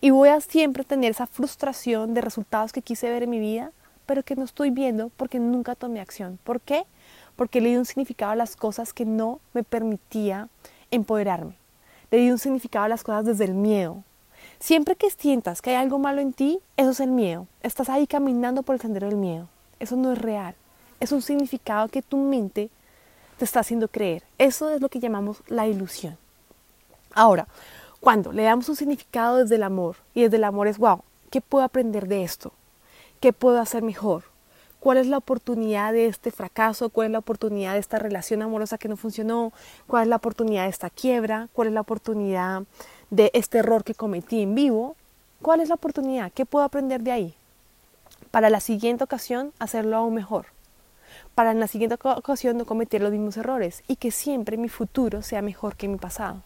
Y 0.00 0.10
voy 0.10 0.28
a 0.28 0.40
siempre 0.40 0.84
tener 0.84 1.10
esa 1.10 1.26
frustración 1.26 2.12
de 2.12 2.20
resultados 2.20 2.72
que 2.72 2.82
quise 2.82 3.10
ver 3.10 3.22
en 3.22 3.30
mi 3.30 3.38
vida, 3.38 3.72
pero 4.06 4.22
que 4.22 4.36
no 4.36 4.44
estoy 4.44 4.70
viendo 4.70 5.10
porque 5.16 5.38
nunca 5.38 5.74
tomé 5.74 6.00
acción. 6.00 6.38
¿Por 6.44 6.60
qué? 6.60 6.84
Porque 7.34 7.60
le 7.60 7.70
di 7.70 7.76
un 7.76 7.84
significado 7.84 8.32
a 8.32 8.36
las 8.36 8.56
cosas 8.56 8.92
que 8.92 9.04
no 9.04 9.40
me 9.52 9.62
permitía 9.62 10.48
empoderarme. 10.90 11.56
Le 12.10 12.18
di 12.18 12.30
un 12.30 12.38
significado 12.38 12.84
a 12.84 12.88
las 12.88 13.02
cosas 13.02 13.26
desde 13.26 13.44
el 13.44 13.54
miedo. 13.54 14.02
Siempre 14.58 14.96
que 14.96 15.10
sientas 15.10 15.60
que 15.60 15.70
hay 15.70 15.76
algo 15.76 15.98
malo 15.98 16.20
en 16.20 16.32
ti, 16.32 16.60
eso 16.76 16.90
es 16.90 17.00
el 17.00 17.10
miedo. 17.10 17.46
Estás 17.62 17.88
ahí 17.88 18.06
caminando 18.06 18.62
por 18.62 18.74
el 18.74 18.80
sendero 18.80 19.08
del 19.08 19.16
miedo. 19.16 19.48
Eso 19.80 19.96
no 19.96 20.12
es 20.12 20.18
real. 20.18 20.54
Es 21.00 21.12
un 21.12 21.20
significado 21.20 21.88
que 21.88 22.00
tu 22.00 22.16
mente 22.16 22.70
te 23.38 23.44
está 23.44 23.60
haciendo 23.60 23.88
creer. 23.88 24.22
Eso 24.38 24.70
es 24.70 24.80
lo 24.80 24.88
que 24.88 25.00
llamamos 25.00 25.42
la 25.48 25.66
ilusión. 25.66 26.16
Ahora, 27.12 27.48
cuando 28.00 28.32
le 28.32 28.44
damos 28.44 28.68
un 28.68 28.76
significado 28.76 29.38
desde 29.38 29.56
el 29.56 29.62
amor, 29.62 29.96
y 30.14 30.22
desde 30.22 30.36
el 30.36 30.44
amor 30.44 30.68
es, 30.68 30.78
wow, 30.78 31.02
¿qué 31.30 31.40
puedo 31.40 31.64
aprender 31.64 32.08
de 32.08 32.22
esto? 32.22 32.52
¿Qué 33.26 33.32
puedo 33.32 33.58
hacer 33.60 33.82
mejor? 33.82 34.22
cuál 34.78 34.98
es 34.98 35.08
la 35.08 35.16
oportunidad 35.18 35.92
de 35.92 36.06
este 36.06 36.30
fracaso, 36.30 36.90
cuál 36.90 37.06
es 37.06 37.12
la 37.12 37.18
oportunidad 37.18 37.72
de 37.72 37.80
esta 37.80 37.98
relación 37.98 38.40
amorosa 38.40 38.78
que 38.78 38.86
no 38.86 38.96
funcionó, 38.96 39.52
cuál 39.88 40.04
es 40.04 40.08
la 40.08 40.14
oportunidad 40.14 40.62
de 40.62 40.68
esta 40.68 40.90
quiebra, 40.90 41.48
cuál 41.52 41.66
es 41.66 41.74
la 41.74 41.80
oportunidad 41.80 42.62
de 43.10 43.32
este 43.34 43.58
error 43.58 43.82
que 43.82 43.96
cometí 43.96 44.42
en 44.42 44.54
vivo, 44.54 44.94
cuál 45.42 45.60
es 45.60 45.70
la 45.70 45.74
oportunidad, 45.74 46.30
qué 46.30 46.46
puedo 46.46 46.64
aprender 46.64 47.00
de 47.00 47.10
ahí. 47.10 47.34
Para 48.30 48.48
la 48.48 48.60
siguiente 48.60 49.02
ocasión 49.02 49.52
hacerlo 49.58 49.96
aún 49.96 50.14
mejor. 50.14 50.46
Para 51.34 51.50
en 51.50 51.58
la 51.58 51.66
siguiente 51.66 51.96
ocasión 52.00 52.56
no 52.56 52.64
cometer 52.64 53.02
los 53.02 53.10
mismos 53.10 53.36
errores 53.38 53.82
y 53.88 53.96
que 53.96 54.12
siempre 54.12 54.56
mi 54.56 54.68
futuro 54.68 55.22
sea 55.22 55.42
mejor 55.42 55.74
que 55.74 55.88
mi 55.88 55.96
pasado. 55.96 56.42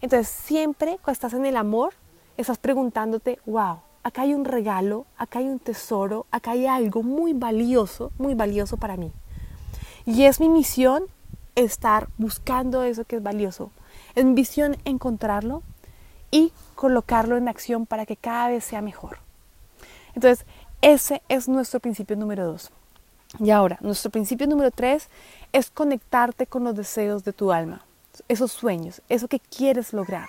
Entonces 0.00 0.28
siempre 0.28 0.92
cuando 1.02 1.12
estás 1.12 1.34
en 1.34 1.44
el 1.44 1.58
amor, 1.58 1.92
estás 2.38 2.56
preguntándote, 2.56 3.40
wow, 3.44 3.80
acá 4.02 4.22
hay 4.22 4.34
un 4.34 4.44
regalo, 4.44 5.06
acá 5.16 5.38
hay 5.38 5.48
un 5.48 5.58
tesoro, 5.58 6.26
acá 6.30 6.52
hay 6.52 6.66
algo 6.66 7.02
muy 7.02 7.32
valioso, 7.32 8.12
muy 8.18 8.34
valioso 8.34 8.76
para 8.76 8.96
mí. 8.96 9.12
Y 10.04 10.24
es 10.24 10.40
mi 10.40 10.48
misión 10.48 11.04
estar 11.54 12.08
buscando 12.18 12.82
eso 12.82 13.04
que 13.04 13.16
es 13.16 13.22
valioso. 13.22 13.70
Es 14.14 14.24
mi 14.24 14.32
misión 14.32 14.76
encontrarlo 14.84 15.62
y 16.30 16.52
colocarlo 16.74 17.36
en 17.36 17.48
acción 17.48 17.86
para 17.86 18.06
que 18.06 18.16
cada 18.16 18.48
vez 18.48 18.64
sea 18.64 18.82
mejor. 18.82 19.18
Entonces, 20.14 20.46
ese 20.80 21.22
es 21.28 21.48
nuestro 21.48 21.80
principio 21.80 22.16
número 22.16 22.46
dos. 22.46 22.70
Y 23.38 23.50
ahora, 23.50 23.78
nuestro 23.80 24.10
principio 24.10 24.46
número 24.46 24.70
tres 24.70 25.08
es 25.52 25.70
conectarte 25.70 26.46
con 26.46 26.64
los 26.64 26.74
deseos 26.74 27.24
de 27.24 27.32
tu 27.32 27.52
alma, 27.52 27.84
esos 28.28 28.52
sueños, 28.52 29.00
eso 29.08 29.28
que 29.28 29.40
quieres 29.40 29.92
lograr. 29.92 30.28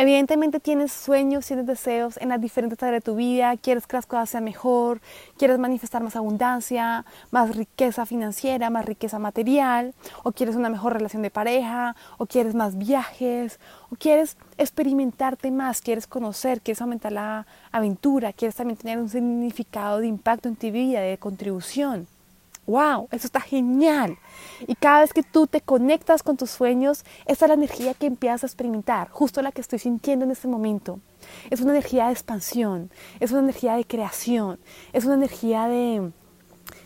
Evidentemente 0.00 0.60
tienes 0.60 0.92
sueños, 0.92 1.46
tienes 1.46 1.66
deseos 1.66 2.18
en 2.18 2.28
las 2.28 2.40
diferentes 2.40 2.80
áreas 2.84 3.02
de 3.02 3.04
tu 3.04 3.16
vida, 3.16 3.56
quieres 3.56 3.88
que 3.88 3.96
las 3.96 4.06
cosas 4.06 4.30
sean 4.30 4.44
mejor, 4.44 5.00
quieres 5.36 5.58
manifestar 5.58 6.04
más 6.04 6.14
abundancia, 6.14 7.04
más 7.32 7.56
riqueza 7.56 8.06
financiera, 8.06 8.70
más 8.70 8.84
riqueza 8.84 9.18
material, 9.18 9.94
o 10.22 10.30
quieres 10.30 10.54
una 10.54 10.68
mejor 10.68 10.92
relación 10.92 11.22
de 11.22 11.32
pareja, 11.32 11.96
o 12.16 12.26
quieres 12.26 12.54
más 12.54 12.78
viajes, 12.78 13.58
o 13.90 13.96
quieres 13.96 14.36
experimentarte 14.56 15.50
más, 15.50 15.80
quieres 15.80 16.06
conocer, 16.06 16.60
quieres 16.60 16.80
aumentar 16.80 17.10
la 17.10 17.48
aventura, 17.72 18.32
quieres 18.32 18.54
también 18.54 18.76
tener 18.76 18.98
un 18.98 19.08
significado 19.08 19.98
de 19.98 20.06
impacto 20.06 20.48
en 20.48 20.54
tu 20.54 20.70
vida, 20.70 21.00
de 21.00 21.18
contribución 21.18 22.06
wow, 22.68 23.08
eso 23.10 23.26
está 23.26 23.40
genial. 23.40 24.18
Y 24.66 24.74
cada 24.74 25.00
vez 25.00 25.12
que 25.12 25.22
tú 25.22 25.46
te 25.46 25.60
conectas 25.60 26.22
con 26.22 26.36
tus 26.36 26.50
sueños, 26.50 27.04
esa 27.26 27.46
es 27.46 27.48
la 27.48 27.54
energía 27.54 27.94
que 27.94 28.06
empiezas 28.06 28.44
a 28.44 28.46
experimentar, 28.46 29.08
justo 29.08 29.42
la 29.42 29.50
que 29.50 29.62
estoy 29.62 29.78
sintiendo 29.78 30.24
en 30.24 30.30
este 30.30 30.46
momento. 30.46 31.00
Es 31.50 31.60
una 31.60 31.72
energía 31.72 32.06
de 32.06 32.12
expansión, 32.12 32.90
es 33.18 33.32
una 33.32 33.40
energía 33.40 33.74
de 33.74 33.84
creación, 33.84 34.60
es 34.92 35.06
una 35.06 35.14
energía 35.14 35.66
de, 35.66 36.12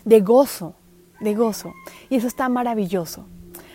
de 0.04 0.20
gozo, 0.20 0.74
de 1.20 1.34
gozo. 1.34 1.74
Y 2.08 2.16
eso 2.16 2.28
está 2.28 2.48
maravilloso. 2.48 3.26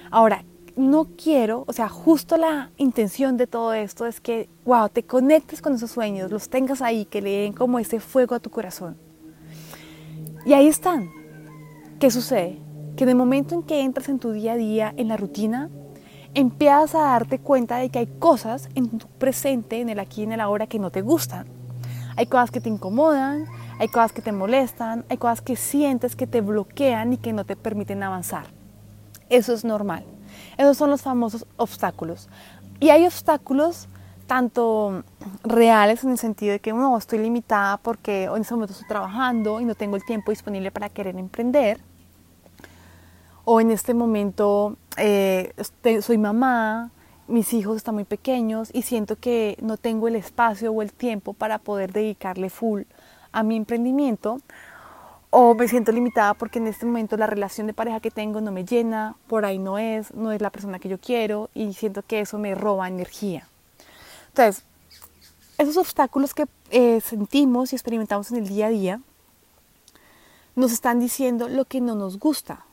Ahora, 0.09 0.45
no 0.77 1.09
quiero, 1.21 1.65
o 1.67 1.73
sea, 1.73 1.89
justo 1.89 2.37
la 2.37 2.71
intención 2.77 3.35
de 3.35 3.47
todo 3.47 3.73
esto 3.73 4.05
es 4.05 4.21
que, 4.21 4.47
wow, 4.63 4.87
te 4.87 5.03
conectes 5.03 5.61
con 5.61 5.73
esos 5.73 5.91
sueños, 5.91 6.31
los 6.31 6.49
tengas 6.49 6.81
ahí, 6.81 7.03
que 7.05 7.21
le 7.21 7.41
den 7.41 7.53
como 7.53 7.79
ese 7.79 7.99
fuego 7.99 8.35
a 8.35 8.39
tu 8.39 8.49
corazón. 8.49 8.95
Y 10.45 10.53
ahí 10.53 10.67
están. 10.67 11.16
¿Qué 11.99 12.11
sucede? 12.11 12.59
Que 12.95 13.05
en 13.05 13.09
el 13.09 13.15
momento 13.15 13.55
en 13.55 13.63
que 13.63 13.81
entras 13.81 14.07
en 14.07 14.19
tu 14.19 14.31
día 14.31 14.53
a 14.53 14.55
día, 14.55 14.93
en 14.97 15.07
la 15.07 15.17
rutina, 15.17 15.69
empiezas 16.35 16.93
a 16.93 16.99
darte 16.99 17.39
cuenta 17.39 17.77
de 17.77 17.89
que 17.89 17.97
hay 17.97 18.05
cosas 18.05 18.69
en 18.75 18.99
tu 18.99 19.07
presente, 19.07 19.81
en 19.81 19.89
el 19.89 19.97
aquí 19.97 20.21
y 20.21 20.25
en 20.25 20.33
el 20.33 20.39
ahora, 20.39 20.67
que 20.67 20.77
no 20.77 20.91
te 20.91 21.01
gustan. 21.01 21.47
Hay 22.15 22.27
cosas 22.27 22.51
que 22.51 22.61
te 22.61 22.69
incomodan, 22.69 23.45
hay 23.79 23.87
cosas 23.87 24.11
que 24.11 24.21
te 24.21 24.31
molestan, 24.31 25.05
hay 25.09 25.17
cosas 25.17 25.41
que 25.41 25.55
sientes 25.55 26.15
que 26.15 26.27
te 26.27 26.41
bloquean 26.41 27.13
y 27.13 27.17
que 27.17 27.33
no 27.33 27.45
te 27.45 27.55
permiten 27.55 28.03
avanzar. 28.03 28.45
Eso 29.29 29.53
es 29.53 29.65
normal. 29.65 30.05
Esos 30.55 30.77
son 30.77 30.91
los 30.91 31.01
famosos 31.01 31.47
obstáculos. 31.57 32.29
Y 32.79 32.89
hay 32.89 33.07
obstáculos 33.07 33.87
tanto 34.27 35.03
reales 35.43 36.03
en 36.03 36.11
el 36.11 36.17
sentido 36.17 36.51
de 36.51 36.59
que 36.59 36.73
no 36.73 36.97
estoy 36.97 37.19
limitada 37.19 37.77
porque 37.77 38.25
en 38.25 38.41
ese 38.41 38.53
momento 38.53 38.73
estoy 38.73 38.87
trabajando 38.87 39.59
y 39.59 39.65
no 39.65 39.73
tengo 39.73 39.95
el 39.95 40.05
tiempo 40.05 40.31
disponible 40.31 40.69
para 40.71 40.89
querer 40.89 41.17
emprender. 41.17 41.79
O 43.45 43.61
en 43.61 43.71
este 43.71 43.93
momento 43.93 44.75
eh, 44.97 45.53
soy 46.01 46.17
mamá, 46.17 46.91
mis 47.27 47.53
hijos 47.53 47.77
están 47.77 47.95
muy 47.95 48.03
pequeños 48.03 48.69
y 48.73 48.81
siento 48.81 49.15
que 49.15 49.57
no 49.61 49.77
tengo 49.77 50.07
el 50.07 50.15
espacio 50.15 50.71
o 50.71 50.81
el 50.81 50.91
tiempo 50.91 51.33
para 51.33 51.57
poder 51.57 51.93
dedicarle 51.93 52.49
full 52.49 52.83
a 53.31 53.43
mi 53.43 53.55
emprendimiento 53.55 54.39
o 55.29 55.55
me 55.55 55.67
siento 55.67 55.91
limitada 55.91 56.33
porque 56.33 56.59
en 56.59 56.67
este 56.67 56.85
momento 56.85 57.17
la 57.17 57.27
relación 57.27 57.67
de 57.67 57.73
pareja 57.73 57.99
que 57.99 58.11
tengo 58.11 58.41
no 58.41 58.51
me 58.51 58.65
llena, 58.65 59.15
por 59.27 59.45
ahí 59.45 59.59
no 59.59 59.77
es, 59.77 60.13
no 60.13 60.31
es 60.31 60.41
la 60.41 60.49
persona 60.49 60.79
que 60.79 60.89
yo 60.89 60.99
quiero 60.99 61.49
y 61.53 61.73
siento 61.73 62.01
que 62.01 62.21
eso 62.21 62.37
me 62.37 62.55
roba 62.55 62.87
energía. 62.87 63.47
Entonces, 64.37 64.63
esos 65.57 65.77
obstáculos 65.77 66.35
que 66.35 66.45
eh, 66.69 67.01
sentimos 67.01 67.73
y 67.73 67.75
experimentamos 67.75 68.29
en 68.29 68.37
el 68.37 68.47
día 68.47 68.67
a 68.67 68.69
día 68.69 69.01
nos 70.55 70.71
están 70.71 70.99
diciendo 70.99 71.49
lo 71.49 71.65
que 71.65 71.81
no 71.81 71.95
nos 71.95 72.19
gusta. 72.19 72.63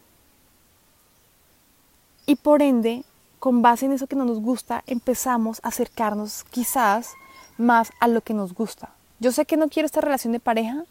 Y 2.26 2.36
por 2.36 2.60
ende, 2.60 3.04
con 3.38 3.62
base 3.62 3.86
en 3.86 3.92
eso 3.92 4.06
que 4.06 4.16
no 4.16 4.26
nos 4.26 4.40
gusta, 4.40 4.84
empezamos 4.86 5.60
a 5.62 5.68
acercarnos 5.68 6.44
quizás 6.50 7.12
más 7.56 7.92
a 7.98 8.08
lo 8.08 8.20
que 8.20 8.34
nos 8.34 8.52
gusta. 8.52 8.90
Yo 9.18 9.32
sé 9.32 9.46
que 9.46 9.56
no 9.56 9.70
quiero 9.70 9.86
esta 9.86 10.02
relación 10.02 10.34
de 10.34 10.40
pareja 10.40 10.84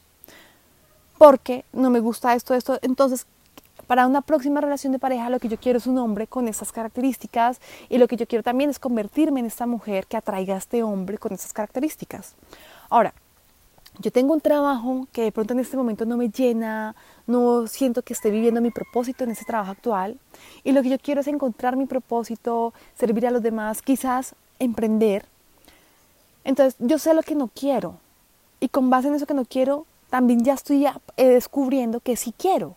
porque 1.19 1.65
no 1.71 1.91
me 1.91 1.99
gusta 1.99 2.33
esto, 2.33 2.55
esto. 2.55 2.79
Entonces, 2.81 3.27
para 3.87 4.07
una 4.07 4.21
próxima 4.21 4.61
relación 4.61 4.93
de 4.93 4.99
pareja, 4.99 5.29
lo 5.29 5.39
que 5.39 5.49
yo 5.49 5.57
quiero 5.57 5.77
es 5.77 5.87
un 5.87 5.97
hombre 5.97 6.27
con 6.27 6.47
estas 6.47 6.71
características 6.71 7.59
y 7.89 7.97
lo 7.97 8.07
que 8.07 8.15
yo 8.15 8.27
quiero 8.27 8.43
también 8.43 8.69
es 8.69 8.79
convertirme 8.79 9.39
en 9.39 9.45
esta 9.45 9.65
mujer 9.65 10.07
que 10.07 10.17
atraiga 10.17 10.55
a 10.55 10.57
este 10.57 10.83
hombre 10.83 11.17
con 11.17 11.33
esas 11.33 11.53
características. 11.53 12.35
Ahora, 12.89 13.13
yo 13.99 14.11
tengo 14.11 14.33
un 14.33 14.41
trabajo 14.41 15.07
que 15.11 15.23
de 15.23 15.31
pronto 15.31 15.53
en 15.53 15.59
este 15.59 15.77
momento 15.77 16.05
no 16.05 16.17
me 16.17 16.29
llena, 16.29 16.95
no 17.27 17.67
siento 17.67 18.01
que 18.01 18.13
esté 18.13 18.31
viviendo 18.31 18.59
mi 18.59 18.71
propósito 18.71 19.23
en 19.23 19.31
ese 19.31 19.45
trabajo 19.45 19.71
actual 19.71 20.17
y 20.63 20.71
lo 20.71 20.81
que 20.81 20.89
yo 20.89 20.97
quiero 20.97 21.21
es 21.21 21.27
encontrar 21.27 21.75
mi 21.75 21.85
propósito, 21.85 22.73
servir 22.95 23.27
a 23.27 23.31
los 23.31 23.43
demás, 23.43 23.81
quizás 23.81 24.35
emprender. 24.57 25.25
Entonces 26.43 26.75
yo 26.79 26.97
sé 26.97 27.13
lo 27.13 27.21
que 27.21 27.35
no 27.35 27.49
quiero 27.53 27.99
y 28.59 28.69
con 28.69 28.89
base 28.89 29.09
en 29.09 29.15
eso 29.15 29.27
que 29.27 29.35
no 29.35 29.45
quiero, 29.45 29.85
también 30.09 30.43
ya 30.43 30.53
estoy 30.53 30.85
eh, 30.85 31.27
descubriendo 31.27 31.99
que 31.99 32.15
sí 32.15 32.33
quiero. 32.35 32.75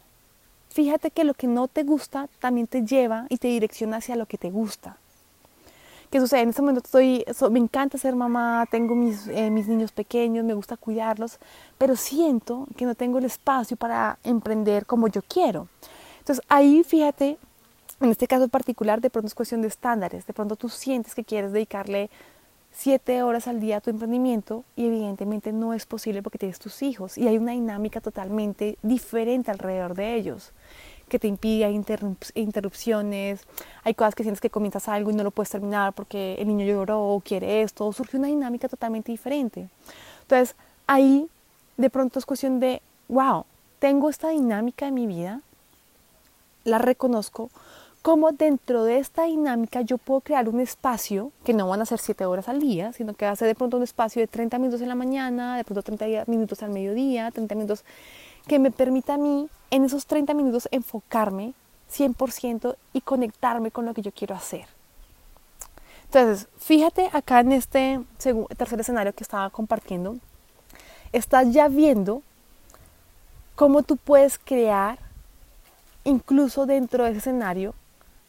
Fíjate 0.76 1.11
que 1.11 1.25
lo 1.25 1.33
que 1.33 1.47
no 1.47 1.68
te 1.68 1.85
gusta 1.85 2.28
también 2.38 2.66
te 2.66 2.83
lleva 2.83 3.25
y 3.30 3.38
te 3.38 3.49
direcciona 3.49 3.97
hacia 3.97 4.14
lo 4.14 4.26
que 4.26 4.37
te 4.37 4.50
gusta. 4.50 4.99
¿Qué 6.11 6.21
sucede? 6.21 6.42
En 6.42 6.50
este 6.50 6.61
momento 6.61 6.83
estoy, 6.85 7.25
me 7.50 7.59
encanta 7.59 7.97
ser 7.97 8.14
mamá, 8.14 8.66
tengo 8.71 8.95
mis, 8.95 9.26
eh, 9.28 9.49
mis 9.49 9.68
niños 9.68 9.90
pequeños, 9.90 10.45
me 10.45 10.52
gusta 10.52 10.76
cuidarlos, 10.76 11.38
pero 11.78 11.97
siento 11.97 12.66
que 12.76 12.85
no 12.85 12.95
tengo 12.95 13.16
el 13.16 13.25
espacio 13.25 13.78
para 13.78 14.18
emprender 14.23 14.85
como 14.85 15.09
yo 15.09 15.23
quiero. 15.23 15.66
Entonces 16.18 16.45
ahí 16.47 16.85
fíjate, 16.85 17.38
en 18.02 18.11
este 18.11 18.26
caso 18.26 18.47
particular, 18.49 19.00
de 19.00 19.09
pronto 19.09 19.28
es 19.28 19.35
cuestión 19.35 19.62
de 19.62 19.68
estándares, 19.68 20.27
de 20.27 20.35
pronto 20.35 20.57
tú 20.57 20.68
sientes 20.68 21.14
que 21.14 21.24
quieres 21.24 21.53
dedicarle 21.53 22.11
siete 22.77 23.23
horas 23.23 23.49
al 23.49 23.59
día 23.59 23.79
a 23.79 23.81
tu 23.81 23.89
emprendimiento 23.89 24.62
y 24.77 24.87
evidentemente 24.87 25.51
no 25.53 25.73
es 25.73 25.87
posible 25.87 26.23
porque 26.23 26.39
tienes 26.39 26.59
tus 26.59 26.83
hijos 26.83 27.17
y 27.17 27.27
hay 27.27 27.39
una 27.39 27.53
dinámica 27.53 28.01
totalmente 28.03 28.77
diferente 28.83 29.51
alrededor 29.51 29.95
de 29.95 30.15
ellos 30.15 30.53
que 31.09 31.19
te 31.19 31.29
impide, 31.29 31.71
interrupciones, 32.35 33.41
hay 33.85 33.95
cosas 33.95 34.15
que 34.15 34.25
sientes 34.25 34.41
que 34.41 34.51
comienzas 34.51 34.89
algo 34.89 35.11
y 35.11 35.15
no 35.15 35.23
lo 35.23 35.31
puedes 35.31 35.51
terminar 35.51 35.93
porque 35.93 36.35
el 36.35 36.49
niño 36.49 36.67
lloró 36.67 37.01
o 37.01 37.21
quiere 37.21 37.62
esto, 37.62 37.91
surge 37.93 38.17
una 38.17 38.27
dinámica 38.27 38.69
totalmente 38.69 39.12
diferente. 39.12 39.69
Entonces, 40.23 40.57
ahí 40.87 41.29
de 41.77 41.91
pronto 41.91 42.19
es 42.19 42.27
cuestión 42.27 42.59
de, 42.59 42.83
wow, 43.09 43.45
tengo 43.79 44.11
esta 44.11 44.31
dinámica 44.31 44.89
en 44.89 44.95
mi 44.95 45.07
vida, 45.07 45.43
la 46.65 46.79
reconozco, 46.79 47.51
como 48.07 48.31
dentro 48.31 48.85
de 48.85 48.99
esta 48.99 49.25
dinámica 49.25 49.81
yo 49.81 49.99
puedo 49.99 50.21
crear 50.21 50.49
un 50.49 50.61
espacio 50.61 51.33
que 51.42 51.53
no 51.53 51.66
van 51.66 51.81
a 51.81 51.87
ser 51.87 51.99
7 51.99 52.25
horas 52.25 52.49
al 52.49 52.61
día, 52.61 52.92
sino 52.92 53.14
que 53.14 53.25
va 53.25 53.33
a 53.33 53.37
ser 53.37 53.49
de 53.49 53.57
pronto 53.57 53.79
un 53.79 53.83
espacio 53.83 54.23
de 54.23 54.29
30 54.29 54.61
minutos 54.61 54.81
en 54.81 54.87
la 54.87 54.95
mañana, 54.95 55.57
de 55.57 55.64
pronto 55.64 55.83
30 55.83 56.31
minutos 56.31 56.62
al 56.62 56.71
mediodía, 56.71 57.33
30 57.33 57.57
minutos 57.57 57.85
que 58.47 58.61
me 58.61 58.71
permita 58.71 59.14
a 59.14 59.16
mí 59.16 59.49
en 59.73 59.85
esos 59.85 60.07
30 60.07 60.35
minutos 60.35 60.69
enfocarme 60.71 61.53
100% 61.92 62.77
y 62.92 63.01
conectarme 63.01 63.73
con 63.73 63.85
lo 63.85 63.92
que 63.92 64.03
yo 64.03 64.12
quiero 64.12 64.37
hacer. 64.37 64.66
Entonces, 66.05 66.47
fíjate 66.59 67.11
acá 67.12 67.40
en 67.40 67.51
este 67.51 68.01
tercer 68.57 68.79
escenario 68.79 69.14
que 69.14 69.25
estaba 69.25 69.51
compartiendo, 69.51 70.16
estás 71.11 71.53
ya 71.53 71.66
viendo 71.66 72.23
cómo 73.57 73.83
tú 73.83 73.97
puedes 73.97 74.38
crear, 74.38 74.97
incluso 76.05 76.66
dentro 76.66 77.03
de 77.03 77.11
ese 77.11 77.19
escenario, 77.19 77.75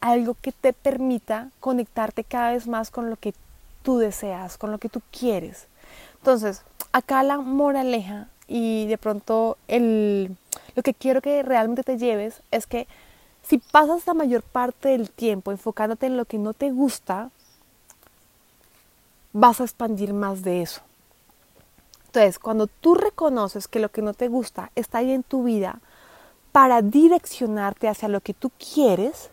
algo 0.02 0.36
que 0.42 0.52
te 0.52 0.74
permita 0.74 1.50
conectarte 1.60 2.24
cada 2.24 2.52
vez 2.52 2.68
más 2.68 2.92
con 2.92 3.10
lo 3.10 3.16
que 3.16 3.34
tú 3.84 3.98
deseas, 3.98 4.58
con 4.58 4.72
lo 4.72 4.78
que 4.78 4.90
tú 4.90 5.02
quieres. 5.12 5.68
Entonces, 6.18 6.62
acá 6.92 7.24
la 7.24 7.38
moraleja 7.38 8.28
y 8.48 8.88
de 8.88 8.98
pronto 8.98 9.58
el, 9.68 10.36
lo 10.76 10.84
que 10.84 10.94
quiero 10.94 11.22
que 11.22 11.44
realmente 11.44 11.84
te 11.84 11.98
lleves 11.98 12.42
es 12.52 12.68
que 12.68 12.88
si 13.44 13.60
pasas 13.60 14.06
la 14.06 14.14
mayor 14.14 14.44
parte 14.44 14.90
del 14.90 15.10
tiempo 15.10 15.52
enfocándote 15.52 16.06
en 16.06 16.18
lo 16.18 16.26
que 16.26 16.38
no 16.38 16.54
te 16.54 16.70
gusta, 16.70 17.30
vas 19.32 19.62
a 19.62 19.64
expandir 19.64 20.14
más 20.14 20.44
de 20.44 20.62
eso. 20.62 20.82
Entonces, 22.08 22.40
cuando 22.40 22.68
tú 22.68 22.96
reconoces 22.96 23.68
que 23.68 23.80
lo 23.80 23.90
que 23.90 24.02
no 24.02 24.14
te 24.14 24.28
gusta 24.28 24.72
está 24.76 24.98
ahí 24.98 25.12
en 25.12 25.24
tu 25.24 25.44
vida 25.44 25.80
para 26.52 26.82
direccionarte 26.82 27.88
hacia 27.88 28.08
lo 28.08 28.22
que 28.22 28.34
tú 28.34 28.52
quieres, 28.74 29.30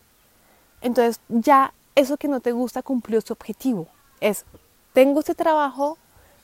entonces 0.81 1.19
ya 1.29 1.73
eso 1.95 2.17
que 2.17 2.27
no 2.27 2.39
te 2.39 2.51
gusta 2.51 2.83
cumplió 2.83 3.21
su 3.21 3.33
objetivo. 3.33 3.87
Es, 4.19 4.45
tengo 4.93 5.19
este 5.19 5.35
trabajo 5.35 5.97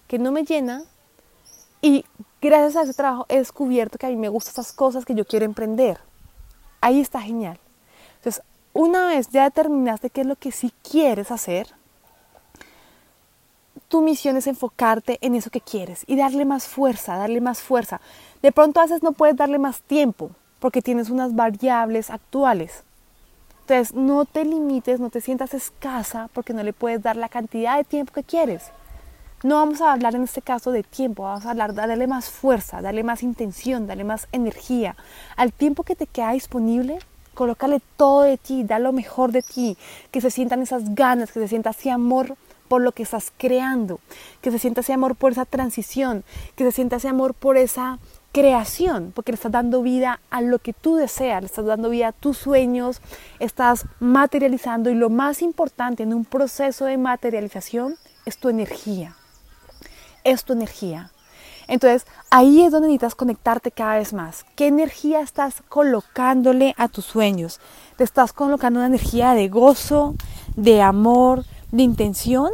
que 0.07 0.19
no 0.19 0.31
me 0.31 0.43
llena 0.43 0.83
y 1.81 2.05
gracias 2.41 2.75
a 2.75 2.81
ese 2.83 2.93
trabajo 2.93 3.25
he 3.29 3.37
descubierto 3.37 3.97
que 3.97 4.05
a 4.05 4.09
mí 4.09 4.15
me 4.15 4.29
gustan 4.29 4.51
estas 4.51 4.73
cosas 4.73 5.05
que 5.05 5.15
yo 5.15 5.25
quiero 5.25 5.45
emprender. 5.45 5.99
Ahí 6.79 6.99
está 6.99 7.21
genial. 7.21 7.59
Entonces, 8.17 8.43
una 8.73 9.07
vez 9.07 9.29
ya 9.29 9.43
determinaste 9.43 10.09
qué 10.09 10.21
es 10.21 10.27
lo 10.27 10.35
que 10.35 10.51
sí 10.51 10.71
quieres 10.83 11.31
hacer, 11.31 11.67
tu 13.87 14.01
misión 14.01 14.37
es 14.37 14.47
enfocarte 14.47 15.17
en 15.21 15.35
eso 15.35 15.49
que 15.49 15.59
quieres 15.59 16.03
y 16.07 16.15
darle 16.15 16.45
más 16.45 16.65
fuerza, 16.65 17.17
darle 17.17 17.41
más 17.41 17.61
fuerza. 17.61 17.99
De 18.41 18.53
pronto 18.53 18.79
a 18.79 18.83
veces 18.83 19.03
no 19.03 19.11
puedes 19.11 19.35
darle 19.35 19.59
más 19.59 19.81
tiempo 19.81 20.31
porque 20.59 20.81
tienes 20.81 21.09
unas 21.09 21.35
variables 21.35 22.09
actuales. 22.09 22.83
Entonces, 23.71 23.95
no 23.95 24.25
te 24.25 24.43
limites, 24.43 24.99
no 24.99 25.09
te 25.09 25.21
sientas 25.21 25.53
escasa 25.53 26.29
porque 26.33 26.51
no 26.51 26.61
le 26.61 26.73
puedes 26.73 27.01
dar 27.01 27.15
la 27.15 27.29
cantidad 27.29 27.77
de 27.77 27.85
tiempo 27.85 28.11
que 28.11 28.21
quieres. 28.21 28.63
No 29.43 29.55
vamos 29.55 29.79
a 29.79 29.93
hablar 29.93 30.13
en 30.13 30.23
este 30.23 30.41
caso 30.41 30.73
de 30.73 30.83
tiempo, 30.83 31.23
vamos 31.23 31.45
a 31.45 31.51
hablar, 31.51 31.73
darle 31.73 32.05
más 32.05 32.29
fuerza, 32.29 32.81
darle 32.81 33.05
más 33.05 33.23
intención, 33.23 33.87
darle 33.87 34.03
más 34.03 34.27
energía. 34.33 34.97
Al 35.37 35.53
tiempo 35.53 35.83
que 35.83 35.95
te 35.95 36.05
queda 36.05 36.33
disponible, 36.33 36.99
colócale 37.33 37.81
todo 37.95 38.23
de 38.23 38.37
ti, 38.37 38.65
da 38.65 38.77
lo 38.77 38.91
mejor 38.91 39.31
de 39.31 39.41
ti, 39.41 39.77
que 40.11 40.19
se 40.19 40.31
sientan 40.31 40.61
esas 40.61 40.93
ganas, 40.93 41.31
que 41.31 41.39
se 41.39 41.47
sienta 41.47 41.69
ese 41.69 41.91
amor 41.91 42.35
por 42.67 42.81
lo 42.81 42.91
que 42.91 43.03
estás 43.03 43.31
creando, 43.37 44.01
que 44.41 44.51
se 44.51 44.59
sienta 44.59 44.81
ese 44.81 44.91
amor 44.91 45.15
por 45.15 45.31
esa 45.31 45.45
transición, 45.45 46.25
que 46.57 46.65
se 46.65 46.73
sienta 46.73 46.97
ese 46.97 47.07
amor 47.07 47.33
por 47.33 47.55
esa 47.55 47.99
creación, 48.31 49.11
porque 49.13 49.31
le 49.31 49.35
estás 49.35 49.51
dando 49.51 49.81
vida 49.81 50.19
a 50.29 50.41
lo 50.41 50.59
que 50.59 50.73
tú 50.73 50.95
deseas, 50.95 51.41
le 51.41 51.47
estás 51.47 51.65
dando 51.65 51.89
vida 51.89 52.09
a 52.09 52.11
tus 52.13 52.37
sueños, 52.37 53.01
estás 53.39 53.85
materializando 53.99 54.89
y 54.89 54.95
lo 54.95 55.09
más 55.09 55.41
importante 55.41 56.03
en 56.03 56.13
un 56.13 56.25
proceso 56.25 56.85
de 56.85 56.97
materialización 56.97 57.95
es 58.25 58.37
tu 58.37 58.49
energía 58.49 59.15
es 60.23 60.43
tu 60.43 60.53
energía. 60.53 61.11
Entonces, 61.67 62.05
ahí 62.29 62.63
es 62.63 62.71
donde 62.71 62.87
necesitas 62.87 63.15
conectarte 63.15 63.71
cada 63.71 63.97
vez 63.97 64.13
más. 64.13 64.45
¿Qué 64.55 64.67
energía 64.67 65.21
estás 65.21 65.63
colocándole 65.69 66.73
a 66.77 66.87
tus 66.87 67.05
sueños? 67.05 67.59
¿Te 67.95 68.03
estás 68.03 68.33
colocando 68.33 68.79
una 68.79 68.87
energía 68.87 69.33
de 69.33 69.47
gozo, 69.47 70.15
de 70.55 70.81
amor, 70.81 71.45
de 71.71 71.83
intención? 71.83 72.51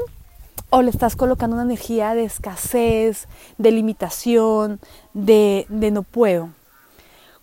¿O 0.69 0.81
le 0.81 0.89
estás 0.89 1.15
colocando 1.15 1.55
una 1.55 1.63
energía 1.63 2.13
de 2.13 2.25
escasez, 2.25 3.27
de 3.57 3.71
limitación, 3.71 4.79
de, 5.13 5.65
no 5.69 6.03
puedo? 6.03 6.49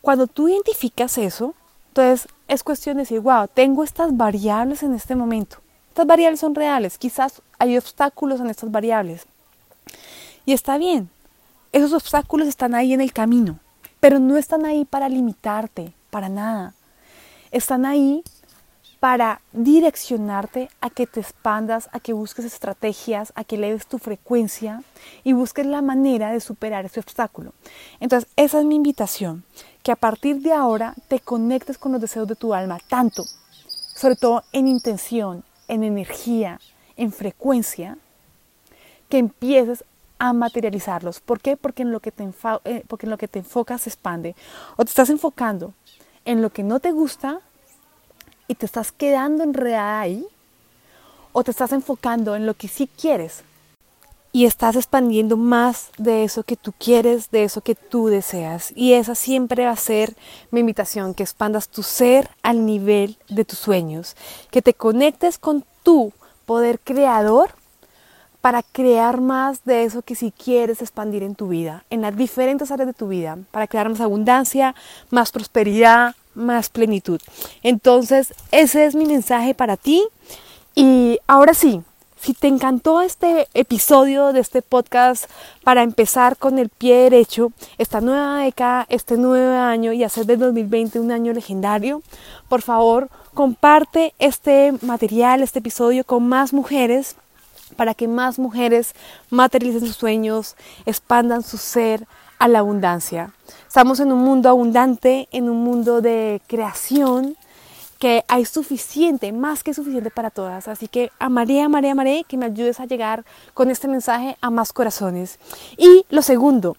Cuando 0.03 0.27
tú 0.27 0.49
identificas 0.49 1.17
eso, 1.17 1.55
entonces 1.89 2.29
es 2.49 2.63
cuestión 2.63 2.97
de 2.97 3.03
decir, 3.03 3.21
wow, 3.21 3.49
tengo 3.49 3.83
estas 3.83 4.15
variables 4.15 4.83
en 4.83 4.95
este 4.95 5.17
momento. 5.17 5.57
Estas 5.89 6.07
variables 6.07 6.41
son 6.41 6.55
reales, 6.55 6.99
quizás 6.99 7.41
hay 7.59 7.79
obstáculos 7.79 8.41
en 8.41 8.51
estas 8.51 8.71
variables. 8.71 9.25
Y 10.45 10.53
está 10.53 10.77
bien, 10.77 11.09
esos 11.73 11.95
obstáculos 11.95 12.47
están 12.47 12.75
ahí 12.75 12.93
en 12.93 13.01
el 13.01 13.13
camino, 13.13 13.59
pero 14.01 14.19
no 14.19 14.37
están 14.37 14.67
ahí 14.67 14.85
para 14.85 15.09
limitarte, 15.09 15.95
para 16.11 16.29
nada. 16.29 16.75
Están 17.51 17.87
ahí 17.87 18.23
para 19.05 19.43
direccionarte 19.53 20.71
a 20.81 20.89
que 20.89 21.07
te 21.07 21.21
expandas, 21.21 21.91
a 21.93 22.01
que 22.01 22.15
busques 22.15 22.47
estrategias, 22.47 23.35
a 23.37 23.45
que 23.45 23.59
leves 23.59 23.87
tu 23.87 23.99
frecuencia 23.99 24.83
y 25.25 25.35
busques 25.35 25.67
la 25.67 25.83
manera 25.83 26.33
de 26.33 26.41
superar 26.41 26.87
ese 26.87 27.01
obstáculo. 27.01 27.53
Entonces, 28.01 28.31
esa 28.37 28.61
es 28.61 28.65
mi 28.65 28.77
invitación, 28.77 29.45
que 29.83 29.93
a 29.93 29.97
partir 29.97 30.41
de 30.41 30.55
ahora 30.55 30.95
te 31.09 31.21
conectes 31.21 31.77
con 31.77 31.93
los 31.93 32.01
deseos 32.01 32.27
de 32.27 32.35
tu 32.35 32.55
alma, 32.55 32.79
tanto, 32.89 33.25
sobre 33.95 34.17
todo 34.17 34.43
en 34.53 34.69
intención, 34.69 35.45
en 35.69 35.85
energía, 35.85 36.59
en 36.97 37.13
frecuencia, 37.13 37.99
que 39.11 39.19
empieces 39.19 39.85
a 40.19 40.33
materializarlos. 40.33 41.21
¿Por 41.21 41.41
qué? 41.41 41.59
Porque 41.59 41.83
en 41.83 41.93
lo 41.93 42.01
que 42.01 42.11
te, 42.11 42.27
eh, 42.65 42.85
porque 42.89 43.05
en 43.05 43.11
lo 43.11 43.19
que 43.19 43.29
te 43.29 43.41
enfocas 43.41 43.83
se 43.83 43.91
expande. 43.91 44.35
O 44.77 44.85
te 44.87 44.89
estás 44.89 45.11
enfocando 45.11 45.75
en 46.25 46.41
lo 46.41 46.49
que 46.49 46.63
no 46.63 46.81
te 46.81 46.91
gusta 46.91 47.43
y 48.49 48.55
te 48.55 48.67
estás 48.67 48.93
quedando 48.93 49.45
enredada 49.45 50.01
ahí. 50.01 50.27
O 51.33 51.43
te 51.43 51.51
estás 51.51 51.73
enfocando 51.73 52.37
en 52.37 52.47
lo 52.47 52.55
que 52.55 52.69
sí 52.69 52.89
quieres 52.89 53.43
y 54.35 54.47
estás 54.47 54.75
expandiendo 54.75 55.37
más 55.37 55.91
de 55.97 56.25
eso 56.25 56.43
que 56.43 56.57
tú 56.57 56.75
quieres, 56.77 57.31
de 57.31 57.45
eso 57.45 57.61
que 57.61 57.77
tú 57.77 58.09
deseas. 58.09 58.73
Y 58.75 58.95
esa 58.95 59.15
siempre 59.15 59.65
va 59.65 59.71
a 59.71 59.77
ser 59.77 60.17
mi 60.51 60.59
invitación, 60.59 61.15
que 61.15 61.23
expandas 61.23 61.69
tu 61.69 61.85
ser 61.85 62.29
al 62.43 62.67
nivel 62.67 63.17
de 63.29 63.45
tus 63.45 63.61
sueños, 63.61 64.17
que 64.51 64.61
te 64.61 64.75
conectes 64.75 65.39
con 65.39 65.65
tu 65.85 66.13
poder 66.47 66.81
creador 66.81 67.51
para 68.41 68.65
crear 68.65 69.21
más 69.21 69.65
de 69.65 69.85
eso 69.85 70.03
que 70.03 70.17
si 70.17 70.33
quieres 70.33 70.83
expandir 70.83 71.23
en 71.23 71.37
tu 71.37 71.47
vida, 71.47 71.85
en 71.89 72.03
las 72.03 72.17
diferentes 72.17 72.73
áreas 72.73 72.89
de 72.89 72.93
tu 72.93 73.07
vida, 73.07 73.39
para 73.53 73.69
crear 73.69 73.89
más 73.89 74.01
abundancia, 74.01 74.75
más 75.11 75.31
prosperidad, 75.31 76.17
más 76.35 76.69
plenitud. 76.69 77.21
Entonces, 77.63 78.35
ese 78.51 78.87
es 78.87 78.95
mi 78.95 79.07
mensaje 79.07 79.55
para 79.55 79.77
ti. 79.77 80.03
Y 80.75 81.19
ahora 81.27 81.55
sí, 81.55 81.83
si 82.25 82.33
te 82.33 82.49
encantó 82.49 83.03
este 83.03 83.49
episodio 83.53 84.33
de 84.33 84.41
este 84.41 84.63
podcast 84.63 85.27
para 85.63 85.83
empezar 85.83 86.39
con 86.39 86.59
el 86.59 86.71
pie 86.71 86.97
derecho, 87.11 87.53
esta 87.77 88.01
nueva 88.01 88.39
década, 88.39 88.87
este 88.89 89.19
nuevo 89.19 89.55
año 89.55 89.93
y 89.93 90.05
hacer 90.05 90.25
del 90.25 90.39
2020 90.39 91.01
un 91.01 91.13
año 91.13 91.35
legendario, 91.35 92.03
por 92.49 92.63
favor, 92.63 93.11
comparte 93.35 94.15
este 94.19 94.73
material, 94.81 95.43
este 95.43 95.59
episodio 95.59 96.03
con 96.05 96.27
más 96.27 96.55
mujeres 96.55 97.17
para 97.77 97.93
que 97.93 98.09
más 98.09 98.39
mujeres 98.39 98.95
materialicen 99.29 99.87
sus 99.87 99.97
sueños, 99.97 100.57
expandan 100.87 101.43
su 101.43 101.59
ser 101.59 102.07
a 102.39 102.49
la 102.49 102.61
abundancia. 102.61 103.33
Estamos 103.67 104.01
en 104.01 104.13
un 104.13 104.21
mundo 104.21 104.49
abundante, 104.49 105.29
en 105.33 105.49
un 105.49 105.65
mundo 105.65 106.01
de 106.01 106.41
creación, 106.47 107.37
que 107.99 108.25
hay 108.29 108.45
suficiente, 108.45 109.33
más 109.33 109.63
que 109.63 109.73
suficiente 109.73 110.11
para 110.11 110.31
todas. 110.31 110.69
Así 110.69 110.89
que 110.89 111.11
amaré, 111.19 111.63
amaré, 111.63 111.91
amaré 111.91 112.25
que 112.29 112.37
me 112.37 112.47
ayudes 112.47 112.81
a 112.81 112.87
llegar 112.87 113.25
con 113.55 113.71
este 113.71 113.89
mensaje 113.89 114.37
a 114.41 114.51
más 114.51 114.73
corazones. 114.73 115.39
Y 115.79 116.05
lo 116.11 116.23
segundo, 116.23 116.77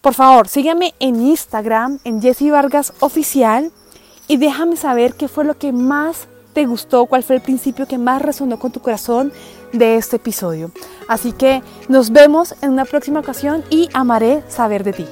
por 0.00 0.14
favor, 0.14 0.48
sígueme 0.48 0.94
en 1.00 1.26
Instagram, 1.26 1.98
en 2.04 2.22
Jessie 2.22 2.50
Vargas 2.50 2.92
Oficial, 3.00 3.72
y 4.28 4.36
déjame 4.36 4.76
saber 4.76 5.14
qué 5.14 5.26
fue 5.26 5.44
lo 5.44 5.58
que 5.58 5.72
más 5.72 6.28
te 6.52 6.66
gustó, 6.66 7.06
cuál 7.06 7.24
fue 7.24 7.36
el 7.36 7.42
principio 7.42 7.86
que 7.86 7.98
más 7.98 8.22
resonó 8.22 8.58
con 8.58 8.70
tu 8.70 8.80
corazón 8.80 9.32
de 9.72 9.96
este 9.96 10.16
episodio. 10.16 10.70
Así 11.08 11.32
que 11.32 11.62
nos 11.88 12.10
vemos 12.10 12.54
en 12.62 12.70
una 12.70 12.84
próxima 12.84 13.20
ocasión 13.20 13.64
y 13.70 13.88
amaré 13.92 14.42
saber 14.48 14.84
de 14.84 14.92
ti. 14.92 15.06